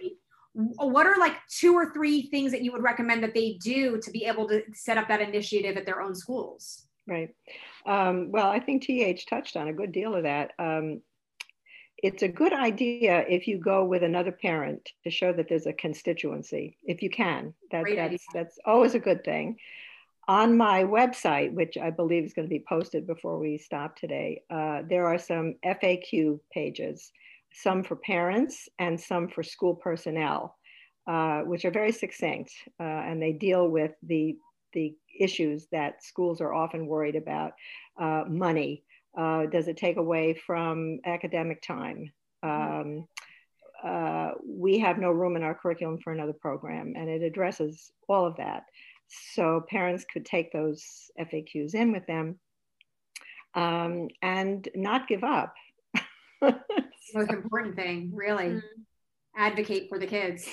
right. 0.54 0.90
what 0.90 1.06
are 1.06 1.18
like 1.18 1.34
two 1.48 1.74
or 1.74 1.92
three 1.92 2.22
things 2.30 2.52
that 2.52 2.62
you 2.62 2.72
would 2.72 2.82
recommend 2.82 3.22
that 3.22 3.34
they 3.34 3.58
do 3.62 4.00
to 4.00 4.10
be 4.10 4.24
able 4.24 4.48
to 4.48 4.62
set 4.72 4.96
up 4.96 5.08
that 5.08 5.20
initiative 5.20 5.76
at 5.76 5.84
their 5.84 6.00
own 6.00 6.14
schools 6.14 6.86
right 7.10 7.34
um, 7.86 8.30
well, 8.30 8.48
I 8.48 8.60
think 8.60 8.82
TH 8.82 9.26
touched 9.26 9.56
on 9.56 9.68
a 9.68 9.72
good 9.72 9.92
deal 9.92 10.14
of 10.14 10.24
that. 10.24 10.52
Um, 10.58 11.00
it's 12.02 12.22
a 12.22 12.28
good 12.28 12.52
idea 12.52 13.24
if 13.28 13.46
you 13.46 13.58
go 13.58 13.84
with 13.84 14.02
another 14.02 14.32
parent 14.32 14.88
to 15.04 15.10
show 15.10 15.32
that 15.32 15.48
there's 15.48 15.66
a 15.66 15.72
constituency, 15.72 16.78
if 16.84 17.02
you 17.02 17.10
can. 17.10 17.54
That, 17.70 17.84
that's, 17.94 18.24
that's 18.32 18.58
always 18.64 18.94
a 18.94 18.98
good 18.98 19.22
thing. 19.22 19.56
On 20.28 20.56
my 20.56 20.84
website, 20.84 21.52
which 21.52 21.76
I 21.76 21.90
believe 21.90 22.24
is 22.24 22.32
going 22.32 22.46
to 22.46 22.54
be 22.54 22.64
posted 22.66 23.06
before 23.06 23.38
we 23.38 23.58
stop 23.58 23.96
today, 23.96 24.42
uh, 24.50 24.82
there 24.88 25.06
are 25.06 25.18
some 25.18 25.56
FAQ 25.64 26.40
pages, 26.52 27.12
some 27.52 27.82
for 27.82 27.96
parents 27.96 28.68
and 28.78 28.98
some 28.98 29.28
for 29.28 29.42
school 29.42 29.74
personnel, 29.74 30.56
uh, 31.06 31.40
which 31.40 31.64
are 31.64 31.70
very 31.70 31.92
succinct 31.92 32.52
uh, 32.78 32.82
and 32.82 33.20
they 33.20 33.32
deal 33.32 33.68
with 33.68 33.92
the 34.02 34.36
the 34.72 34.94
issues 35.20 35.66
that 35.72 36.02
schools 36.02 36.40
are 36.40 36.52
often 36.52 36.86
worried 36.86 37.16
about 37.16 37.52
uh, 37.98 38.24
money 38.28 38.82
uh, 39.16 39.46
does 39.46 39.68
it 39.68 39.76
take 39.76 39.96
away 39.96 40.34
from 40.34 41.00
academic 41.04 41.62
time? 41.62 42.12
Um, 42.42 43.08
uh, 43.82 44.32
we 44.46 44.78
have 44.78 44.98
no 44.98 45.10
room 45.10 45.36
in 45.36 45.42
our 45.42 45.54
curriculum 45.54 45.98
for 45.98 46.12
another 46.12 46.32
program 46.32 46.94
and 46.96 47.08
it 47.08 47.22
addresses 47.22 47.90
all 48.08 48.26
of 48.26 48.36
that. 48.36 48.64
So 49.34 49.64
parents 49.68 50.04
could 50.10 50.24
take 50.24 50.52
those 50.52 51.10
faqs 51.18 51.74
in 51.74 51.92
with 51.92 52.06
them 52.06 52.38
um, 53.54 54.08
and 54.22 54.68
not 54.74 55.08
give 55.08 55.24
up. 55.24 55.54
So, 56.40 56.54
most 57.14 57.30
important 57.30 57.74
thing 57.74 58.12
really 58.14 58.44
mm-hmm. 58.44 58.82
advocate 59.36 59.88
for 59.88 59.98
the 59.98 60.06
kids 60.06 60.46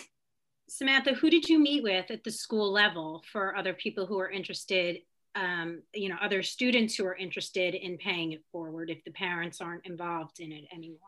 Samantha, 0.70 1.14
who 1.14 1.30
did 1.30 1.48
you 1.48 1.60
meet 1.60 1.82
with 1.82 2.12
at 2.12 2.24
the 2.24 2.32
school 2.32 2.72
level 2.72 3.24
for 3.32 3.56
other 3.56 3.74
people 3.74 4.06
who 4.06 4.20
are 4.20 4.30
interested, 4.30 4.98
um, 5.36 5.82
you 5.94 6.10
know, 6.10 6.18
other 6.22 6.44
students 6.44 6.96
who 6.96 7.06
are 7.06 7.16
interested 7.16 7.74
in 7.74 7.98
paying 7.98 8.34
it 8.34 8.44
forward 8.52 8.90
if 8.90 9.04
the 9.06 9.12
parents 9.12 9.62
aren't 9.62 9.86
involved 9.86 10.40
in 10.40 10.52
it 10.52 10.66
anymore? 10.74 11.00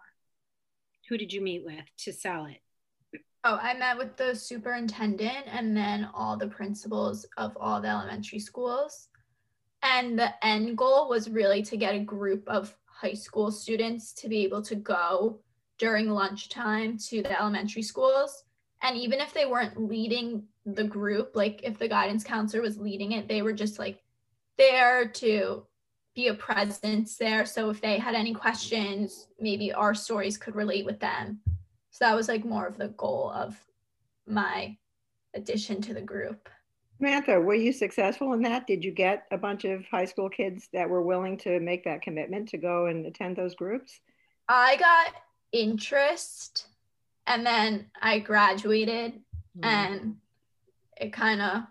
Who 1.09 1.17
did 1.17 1.33
you 1.33 1.41
meet 1.41 1.65
with 1.65 1.83
to 1.99 2.13
sell 2.13 2.45
it? 2.45 2.61
Oh, 3.43 3.57
I 3.61 3.73
met 3.73 3.97
with 3.97 4.15
the 4.15 4.35
superintendent 4.35 5.45
and 5.47 5.75
then 5.75 6.09
all 6.13 6.37
the 6.37 6.47
principals 6.47 7.25
of 7.37 7.57
all 7.59 7.81
the 7.81 7.87
elementary 7.87 8.39
schools. 8.39 9.07
And 9.81 10.19
the 10.19 10.33
end 10.45 10.77
goal 10.77 11.09
was 11.09 11.29
really 11.29 11.61
to 11.63 11.77
get 11.77 11.95
a 11.95 11.99
group 11.99 12.47
of 12.47 12.75
high 12.85 13.13
school 13.13 13.49
students 13.51 14.13
to 14.13 14.27
be 14.27 14.43
able 14.43 14.61
to 14.63 14.75
go 14.75 15.39
during 15.77 16.09
lunchtime 16.09 16.97
to 17.09 17.23
the 17.23 17.39
elementary 17.39 17.81
schools. 17.81 18.43
And 18.81 18.97
even 18.97 19.19
if 19.19 19.33
they 19.33 19.45
weren't 19.45 19.89
leading 19.89 20.43
the 20.65 20.83
group, 20.83 21.35
like 21.35 21.61
if 21.63 21.77
the 21.77 21.87
guidance 21.87 22.23
counselor 22.23 22.61
was 22.61 22.77
leading 22.77 23.11
it, 23.11 23.27
they 23.27 23.41
were 23.41 23.53
just 23.53 23.79
like 23.79 24.01
there 24.57 25.07
to 25.07 25.65
be 26.15 26.27
a 26.27 26.33
presence 26.33 27.17
there. 27.17 27.45
So 27.45 27.69
if 27.69 27.81
they 27.81 27.97
had 27.97 28.15
any 28.15 28.33
questions, 28.33 29.27
maybe 29.39 29.73
our 29.73 29.93
stories 29.93 30.37
could 30.37 30.55
relate 30.55 30.85
with 30.85 30.99
them. 30.99 31.41
So 31.91 32.05
that 32.05 32.15
was 32.15 32.27
like 32.27 32.45
more 32.45 32.67
of 32.67 32.77
the 32.77 32.89
goal 32.89 33.31
of 33.35 33.57
my 34.27 34.77
addition 35.33 35.81
to 35.81 35.93
the 35.93 36.01
group. 36.01 36.49
Samantha, 36.97 37.39
were 37.39 37.55
you 37.55 37.71
successful 37.71 38.33
in 38.33 38.41
that? 38.41 38.67
Did 38.67 38.83
you 38.83 38.91
get 38.91 39.25
a 39.31 39.37
bunch 39.37 39.63
of 39.63 39.85
high 39.85 40.05
school 40.05 40.29
kids 40.29 40.67
that 40.73 40.89
were 40.89 41.01
willing 41.01 41.37
to 41.39 41.59
make 41.59 41.85
that 41.85 42.01
commitment 42.01 42.49
to 42.49 42.57
go 42.57 42.87
and 42.87 43.05
attend 43.05 43.37
those 43.37 43.55
groups? 43.55 43.99
I 44.49 44.75
got 44.75 45.13
interest 45.53 46.67
and 47.29 47.45
then 47.45 47.85
I 48.01 48.19
graduated 48.19 49.13
mm-hmm. 49.13 49.63
and 49.63 50.15
it 50.99 51.13
kind 51.13 51.41
of 51.41 51.61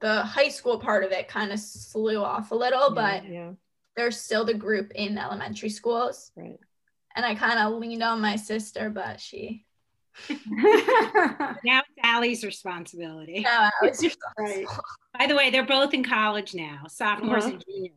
the 0.00 0.22
high 0.22 0.50
school 0.50 0.78
part 0.78 1.02
of 1.02 1.10
it 1.10 1.26
kind 1.26 1.50
of 1.50 1.58
slew 1.58 2.22
off 2.22 2.50
a 2.50 2.54
little, 2.54 2.94
yeah, 2.94 2.94
but 2.94 3.28
yeah. 3.28 3.50
there's 3.96 4.20
still 4.20 4.44
the 4.44 4.54
group 4.54 4.92
in 4.94 5.16
elementary 5.16 5.70
schools. 5.70 6.30
Right. 6.36 6.60
And 7.16 7.24
I 7.24 7.34
kind 7.34 7.58
of 7.58 7.80
leaned 7.80 8.02
on 8.02 8.20
my 8.20 8.36
sister, 8.36 8.90
but 8.90 9.20
she 9.20 9.64
now 10.30 10.36
it's 11.64 11.88
Allie's 12.02 12.44
responsibility. 12.44 13.40
Now 13.40 13.70
Allie's 13.82 14.02
responsible. 14.02 14.22
right. 14.38 14.66
By 15.18 15.26
the 15.26 15.34
way, 15.34 15.50
they're 15.50 15.66
both 15.66 15.94
in 15.94 16.04
college 16.04 16.54
now, 16.54 16.82
sophomores 16.88 17.44
uh-huh. 17.44 17.54
and 17.54 17.64
juniors. 17.66 17.94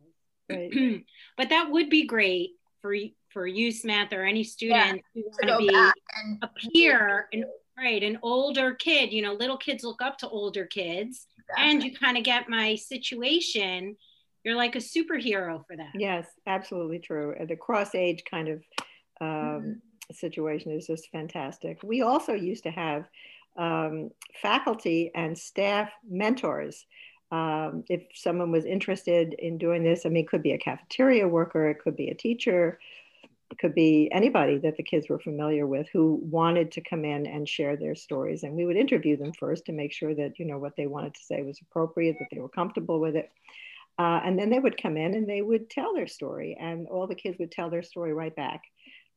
Right. 0.50 1.04
but 1.36 1.50
that 1.50 1.70
would 1.70 1.90
be 1.90 2.06
great 2.06 2.52
for 2.80 2.94
for 3.32 3.46
you, 3.46 3.70
Samantha, 3.72 4.16
or 4.16 4.24
any 4.24 4.44
student 4.44 5.02
yeah, 5.14 5.22
who 5.22 5.48
want 5.48 5.64
to 5.64 5.66
be 5.66 6.38
a 6.42 6.70
peer 6.72 7.28
and 7.32 7.44
right, 7.76 8.02
an 8.02 8.18
older 8.22 8.74
kid. 8.74 9.12
You 9.12 9.22
know, 9.22 9.34
little 9.34 9.56
kids 9.56 9.84
look 9.84 10.02
up 10.02 10.18
to 10.18 10.28
older 10.28 10.66
kids, 10.66 11.26
exactly. 11.38 11.70
and 11.70 11.82
you 11.82 11.96
kind 11.96 12.16
of 12.16 12.24
get 12.24 12.48
my 12.48 12.74
situation. 12.74 13.96
You're 14.44 14.56
like 14.56 14.76
a 14.76 14.78
superhero 14.78 15.66
for 15.66 15.76
them. 15.76 15.90
Yes, 15.94 16.26
absolutely 16.46 17.00
true. 17.00 17.34
The 17.46 17.56
cross 17.56 17.94
age 17.94 18.22
kind 18.30 18.48
of 18.48 18.62
um, 19.20 19.28
mm-hmm 19.28 19.72
situation 20.12 20.72
is 20.72 20.86
just 20.86 21.10
fantastic. 21.10 21.82
We 21.82 22.02
also 22.02 22.32
used 22.32 22.64
to 22.64 22.70
have 22.70 23.04
um, 23.56 24.10
faculty 24.40 25.10
and 25.14 25.36
staff 25.36 25.90
mentors. 26.08 26.86
Um, 27.30 27.84
if 27.88 28.02
someone 28.14 28.50
was 28.50 28.64
interested 28.64 29.34
in 29.34 29.58
doing 29.58 29.82
this, 29.82 30.06
I 30.06 30.08
mean, 30.08 30.24
it 30.24 30.28
could 30.28 30.42
be 30.42 30.52
a 30.52 30.58
cafeteria 30.58 31.28
worker, 31.28 31.68
it 31.68 31.80
could 31.80 31.96
be 31.96 32.08
a 32.08 32.14
teacher, 32.14 32.70
it 32.70 33.07
could 33.58 33.74
be 33.74 34.10
anybody 34.12 34.58
that 34.58 34.76
the 34.76 34.82
kids 34.82 35.08
were 35.08 35.18
familiar 35.18 35.66
with 35.66 35.88
who 35.92 36.20
wanted 36.22 36.72
to 36.72 36.82
come 36.82 37.04
in 37.04 37.26
and 37.26 37.48
share 37.48 37.76
their 37.76 37.94
stories. 37.94 38.42
And 38.42 38.54
we 38.54 38.66
would 38.66 38.76
interview 38.76 39.16
them 39.16 39.32
first 39.32 39.64
to 39.66 39.72
make 39.72 39.92
sure 39.92 40.14
that, 40.14 40.38
you 40.38 40.44
know, 40.44 40.58
what 40.58 40.76
they 40.76 40.86
wanted 40.86 41.14
to 41.14 41.24
say 41.24 41.42
was 41.42 41.58
appropriate, 41.62 42.16
that 42.18 42.28
they 42.30 42.40
were 42.40 42.48
comfortable 42.48 43.00
with 43.00 43.16
it. 43.16 43.30
Uh, 43.98 44.20
and 44.24 44.38
then 44.38 44.50
they 44.50 44.58
would 44.58 44.80
come 44.80 44.96
in 44.96 45.14
and 45.14 45.28
they 45.28 45.42
would 45.42 45.68
tell 45.68 45.94
their 45.94 46.06
story, 46.06 46.56
and 46.60 46.86
all 46.88 47.06
the 47.06 47.14
kids 47.14 47.38
would 47.38 47.50
tell 47.50 47.70
their 47.70 47.82
story 47.82 48.12
right 48.12 48.36
back 48.36 48.62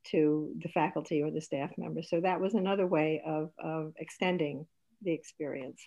to 0.03 0.51
the 0.63 0.69
faculty 0.69 1.21
or 1.21 1.29
the 1.29 1.41
staff 1.41 1.69
members. 1.77 2.09
So 2.09 2.21
that 2.21 2.41
was 2.41 2.55
another 2.55 2.87
way 2.87 3.21
of, 3.23 3.51
of 3.59 3.93
extending 3.97 4.65
the 5.03 5.11
experience. 5.11 5.79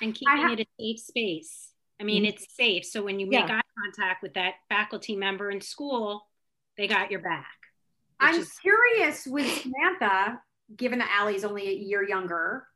And 0.00 0.14
keeping 0.14 0.36
ha- 0.36 0.52
it 0.52 0.60
a 0.60 0.66
safe 0.78 1.00
space. 1.00 1.70
I 2.00 2.04
mean, 2.04 2.22
mm-hmm. 2.22 2.34
it's 2.34 2.54
safe. 2.54 2.84
So 2.84 3.02
when 3.02 3.18
you 3.18 3.26
make 3.26 3.48
yeah. 3.48 3.56
eye 3.56 3.82
contact 3.82 4.22
with 4.22 4.34
that 4.34 4.54
faculty 4.68 5.16
member 5.16 5.50
in 5.50 5.60
school, 5.60 6.28
they 6.76 6.86
got 6.86 7.10
your 7.10 7.20
back. 7.20 7.46
I'm 8.22 8.40
is- 8.40 8.52
curious 8.58 9.26
with 9.26 9.46
Samantha, 9.62 10.40
given 10.76 10.98
that 11.00 11.10
Allie's 11.18 11.44
only 11.44 11.68
a 11.68 11.72
year 11.72 12.06
younger, 12.06 12.66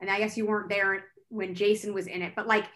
and 0.00 0.10
I 0.10 0.18
guess 0.18 0.36
you 0.36 0.46
weren't 0.46 0.68
there 0.68 1.04
when 1.28 1.54
Jason 1.54 1.94
was 1.94 2.06
in 2.06 2.22
it, 2.22 2.34
but 2.34 2.46
like, 2.46 2.66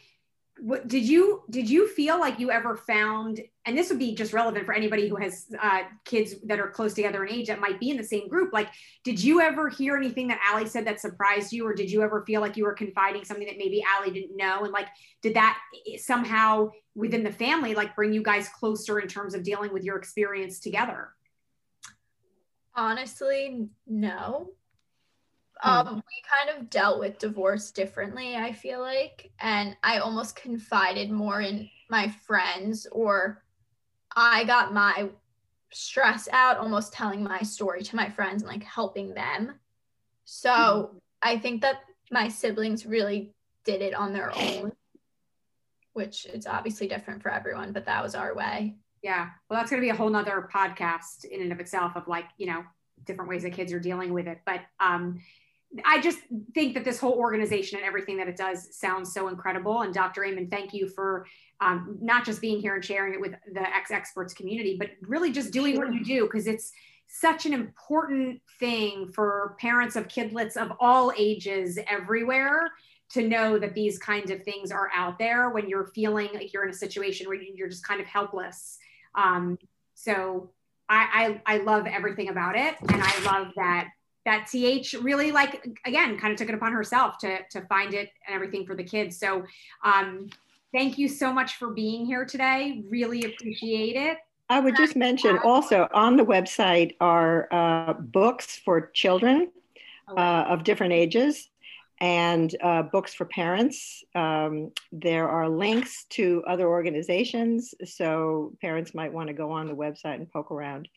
what 0.58 0.86
did 0.86 1.02
you 1.02 1.42
did 1.50 1.68
you 1.68 1.88
feel 1.88 2.20
like 2.20 2.38
you 2.38 2.50
ever 2.50 2.76
found 2.76 3.40
and 3.64 3.76
this 3.76 3.88
would 3.88 3.98
be 3.98 4.14
just 4.14 4.32
relevant 4.32 4.66
for 4.66 4.74
anybody 4.74 5.08
who 5.08 5.16
has 5.16 5.46
uh, 5.60 5.80
kids 6.04 6.34
that 6.44 6.60
are 6.60 6.68
close 6.68 6.92
together 6.92 7.24
in 7.24 7.32
age 7.32 7.46
that 7.46 7.58
might 7.58 7.80
be 7.80 7.90
in 7.90 7.96
the 7.96 8.04
same 8.04 8.28
group 8.28 8.52
like 8.52 8.68
did 9.02 9.22
you 9.22 9.40
ever 9.40 9.68
hear 9.68 9.96
anything 9.96 10.28
that 10.28 10.38
Allie 10.46 10.68
said 10.68 10.86
that 10.86 11.00
surprised 11.00 11.52
you 11.52 11.66
or 11.66 11.74
did 11.74 11.90
you 11.90 12.02
ever 12.02 12.22
feel 12.26 12.40
like 12.40 12.56
you 12.56 12.64
were 12.64 12.74
confiding 12.74 13.24
something 13.24 13.46
that 13.46 13.56
maybe 13.56 13.82
Allie 13.96 14.12
didn't 14.12 14.36
know 14.36 14.64
and 14.64 14.72
like 14.72 14.88
did 15.22 15.34
that 15.34 15.58
somehow 15.96 16.70
within 16.94 17.24
the 17.24 17.32
family 17.32 17.74
like 17.74 17.96
bring 17.96 18.12
you 18.12 18.22
guys 18.22 18.48
closer 18.50 19.00
in 19.00 19.08
terms 19.08 19.34
of 19.34 19.42
dealing 19.42 19.72
with 19.72 19.84
your 19.84 19.96
experience 19.96 20.60
together 20.60 21.08
honestly 22.74 23.68
no 23.86 24.50
um, 25.62 25.86
hmm. 25.86 25.94
we 25.94 26.22
kind 26.28 26.58
of 26.58 26.70
dealt 26.70 26.98
with 26.98 27.18
divorce 27.18 27.70
differently, 27.70 28.36
I 28.36 28.52
feel 28.52 28.80
like. 28.80 29.30
And 29.38 29.76
I 29.82 29.98
almost 29.98 30.36
confided 30.36 31.10
more 31.10 31.40
in 31.40 31.70
my 31.88 32.08
friends, 32.08 32.86
or 32.90 33.42
I 34.14 34.44
got 34.44 34.74
my 34.74 35.10
stress 35.72 36.28
out 36.32 36.58
almost 36.58 36.92
telling 36.92 37.22
my 37.22 37.40
story 37.40 37.82
to 37.82 37.96
my 37.96 38.10
friends 38.10 38.42
and 38.42 38.50
like 38.50 38.64
helping 38.64 39.14
them. 39.14 39.54
So 40.24 40.50
mm-hmm. 40.50 40.98
I 41.22 41.38
think 41.38 41.62
that 41.62 41.82
my 42.10 42.28
siblings 42.28 42.84
really 42.84 43.32
did 43.64 43.82
it 43.82 43.94
on 43.94 44.12
their 44.12 44.36
own, 44.36 44.72
which 45.92 46.26
is 46.26 46.46
obviously 46.46 46.88
different 46.88 47.22
for 47.22 47.30
everyone, 47.30 47.72
but 47.72 47.86
that 47.86 48.02
was 48.02 48.14
our 48.14 48.34
way. 48.34 48.76
Yeah. 49.02 49.30
Well, 49.48 49.58
that's 49.58 49.70
going 49.70 49.80
to 49.80 49.84
be 49.84 49.90
a 49.90 49.96
whole 49.96 50.10
nother 50.10 50.48
podcast 50.52 51.24
in 51.24 51.42
and 51.42 51.52
of 51.52 51.60
itself 51.60 51.96
of 51.96 52.06
like, 52.06 52.26
you 52.38 52.46
know, 52.46 52.64
different 53.04 53.28
ways 53.28 53.42
that 53.42 53.52
kids 53.52 53.72
are 53.72 53.80
dealing 53.80 54.12
with 54.12 54.28
it. 54.28 54.40
But 54.46 54.60
um, 54.78 55.20
I 55.84 56.00
just 56.00 56.18
think 56.54 56.74
that 56.74 56.84
this 56.84 57.00
whole 57.00 57.14
organization 57.14 57.78
and 57.78 57.86
everything 57.86 58.16
that 58.18 58.28
it 58.28 58.36
does 58.36 58.76
sounds 58.76 59.12
so 59.12 59.28
incredible. 59.28 59.82
And 59.82 59.92
Dr. 59.92 60.20
Raymond, 60.20 60.50
thank 60.50 60.72
you 60.72 60.88
for 60.88 61.26
um, 61.60 61.98
not 62.00 62.24
just 62.24 62.40
being 62.40 62.60
here 62.60 62.74
and 62.74 62.84
sharing 62.84 63.14
it 63.14 63.20
with 63.20 63.32
the 63.52 63.60
ex 63.60 63.90
experts 63.90 64.34
community, 64.34 64.76
but 64.78 64.90
really 65.02 65.32
just 65.32 65.52
doing 65.52 65.78
what 65.78 65.92
you 65.92 66.04
do 66.04 66.24
because 66.24 66.46
it's 66.46 66.72
such 67.08 67.44
an 67.46 67.52
important 67.52 68.40
thing 68.58 69.10
for 69.12 69.56
parents 69.60 69.96
of 69.96 70.08
kidlets 70.08 70.56
of 70.56 70.72
all 70.80 71.12
ages 71.16 71.78
everywhere 71.88 72.70
to 73.10 73.28
know 73.28 73.58
that 73.58 73.74
these 73.74 73.98
kinds 73.98 74.30
of 74.30 74.42
things 74.42 74.72
are 74.72 74.90
out 74.94 75.18
there 75.18 75.50
when 75.50 75.68
you're 75.68 75.88
feeling 75.94 76.28
like 76.32 76.52
you're 76.52 76.64
in 76.64 76.70
a 76.70 76.74
situation 76.74 77.26
where 77.26 77.36
you're 77.36 77.68
just 77.68 77.86
kind 77.86 78.00
of 78.00 78.06
helpless. 78.06 78.78
Um, 79.14 79.58
so 79.94 80.50
I, 80.88 81.40
I, 81.46 81.54
I 81.54 81.58
love 81.58 81.86
everything 81.86 82.28
about 82.28 82.56
it. 82.56 82.76
And 82.80 83.02
I 83.02 83.22
love 83.24 83.48
that 83.56 83.88
that 84.24 84.46
th 84.46 84.94
really 84.94 85.32
like 85.32 85.66
again 85.84 86.16
kind 86.16 86.32
of 86.32 86.38
took 86.38 86.48
it 86.48 86.54
upon 86.54 86.72
herself 86.72 87.18
to 87.18 87.38
to 87.50 87.60
find 87.62 87.92
it 87.92 88.08
and 88.26 88.34
everything 88.34 88.64
for 88.64 88.76
the 88.76 88.84
kids. 88.84 89.18
So 89.18 89.44
um 89.82 90.28
thank 90.72 90.96
you 90.96 91.08
so 91.08 91.32
much 91.32 91.56
for 91.56 91.70
being 91.70 92.06
here 92.06 92.24
today. 92.24 92.84
Really 92.88 93.24
appreciate 93.24 93.96
it. 93.96 94.18
I 94.48 94.60
would 94.60 94.76
just 94.76 94.96
mention 94.96 95.38
also 95.38 95.88
on 95.92 96.16
the 96.16 96.24
website 96.24 96.94
are 97.00 97.48
uh, 97.50 97.94
books 97.94 98.56
for 98.56 98.90
children 98.92 99.50
oh, 100.08 100.16
uh, 100.16 100.46
of 100.48 100.62
different 100.62 100.92
ages 100.92 101.48
and 102.02 102.54
uh, 102.62 102.82
books 102.82 103.14
for 103.14 103.24
parents. 103.26 104.02
Um, 104.16 104.72
there 104.90 105.28
are 105.28 105.48
links 105.48 106.04
to 106.10 106.42
other 106.48 106.68
organizations, 106.68 107.72
so 107.84 108.56
parents 108.60 108.92
might 108.92 109.12
want 109.12 109.28
to 109.28 109.32
go 109.32 109.52
on 109.52 109.68
the 109.68 109.74
website 109.74 110.16
and 110.16 110.28
poke 110.28 110.50
around. 110.50 110.88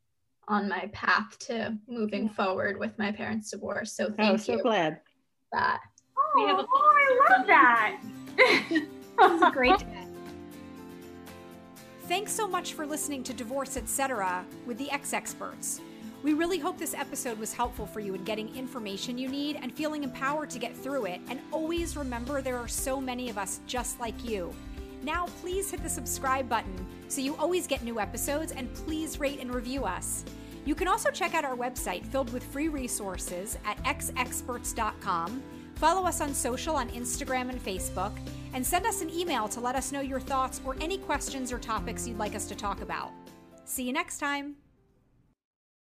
on 0.48 0.68
my 0.68 0.88
path 0.92 1.38
to 1.40 1.76
moving 1.88 2.28
forward 2.28 2.78
with 2.78 2.96
my 2.98 3.10
parents' 3.10 3.50
divorce. 3.50 3.92
So 3.92 4.10
thank 4.10 4.34
oh, 4.34 4.36
so 4.36 4.52
you. 4.54 4.62
glad. 4.62 5.00
That. 5.52 5.80
Oh, 6.16 6.46
a- 6.46 6.66
oh, 6.72 7.26
I 7.28 7.36
love 7.36 7.46
that. 7.46 8.00
That's 9.18 9.42
a 9.42 9.50
great 9.50 9.78
day. 9.78 10.06
Thanks 12.08 12.32
so 12.32 12.46
much 12.46 12.74
for 12.74 12.86
listening 12.86 13.22
to 13.24 13.34
Divorce 13.34 13.76
Etc. 13.76 14.44
with 14.66 14.78
the 14.78 14.90
X 14.90 15.12
Experts. 15.12 15.80
We 16.22 16.34
really 16.34 16.58
hope 16.58 16.78
this 16.78 16.94
episode 16.94 17.38
was 17.38 17.52
helpful 17.52 17.86
for 17.86 17.98
you 17.98 18.14
in 18.14 18.22
getting 18.22 18.54
information 18.54 19.18
you 19.18 19.28
need 19.28 19.58
and 19.60 19.72
feeling 19.72 20.04
empowered 20.04 20.50
to 20.50 20.60
get 20.60 20.76
through 20.76 21.06
it. 21.06 21.20
And 21.28 21.40
always 21.50 21.96
remember 21.96 22.40
there 22.40 22.58
are 22.58 22.68
so 22.68 23.00
many 23.00 23.28
of 23.28 23.38
us 23.38 23.60
just 23.66 23.98
like 23.98 24.24
you. 24.24 24.54
Now, 25.02 25.26
please 25.40 25.70
hit 25.70 25.82
the 25.82 25.88
subscribe 25.88 26.48
button 26.48 26.86
so 27.08 27.20
you 27.20 27.34
always 27.36 27.66
get 27.66 27.82
new 27.82 27.98
episodes 27.98 28.52
and 28.52 28.72
please 28.72 29.18
rate 29.18 29.40
and 29.40 29.52
review 29.52 29.84
us. 29.84 30.24
You 30.64 30.76
can 30.76 30.86
also 30.86 31.10
check 31.10 31.34
out 31.34 31.44
our 31.44 31.56
website 31.56 32.06
filled 32.06 32.32
with 32.32 32.44
free 32.44 32.68
resources 32.68 33.58
at 33.66 33.82
xexperts.com. 33.82 35.42
Follow 35.74 36.06
us 36.06 36.20
on 36.20 36.32
social 36.32 36.76
on 36.76 36.88
Instagram 36.90 37.48
and 37.48 37.60
Facebook, 37.64 38.12
and 38.54 38.64
send 38.64 38.86
us 38.86 39.02
an 39.02 39.10
email 39.10 39.48
to 39.48 39.58
let 39.58 39.74
us 39.74 39.90
know 39.90 40.00
your 40.00 40.20
thoughts 40.20 40.60
or 40.64 40.76
any 40.80 40.98
questions 40.98 41.50
or 41.50 41.58
topics 41.58 42.06
you'd 42.06 42.18
like 42.18 42.36
us 42.36 42.46
to 42.46 42.54
talk 42.54 42.80
about. 42.82 43.10
See 43.64 43.82
you 43.82 43.92
next 43.92 44.18
time. 44.18 44.61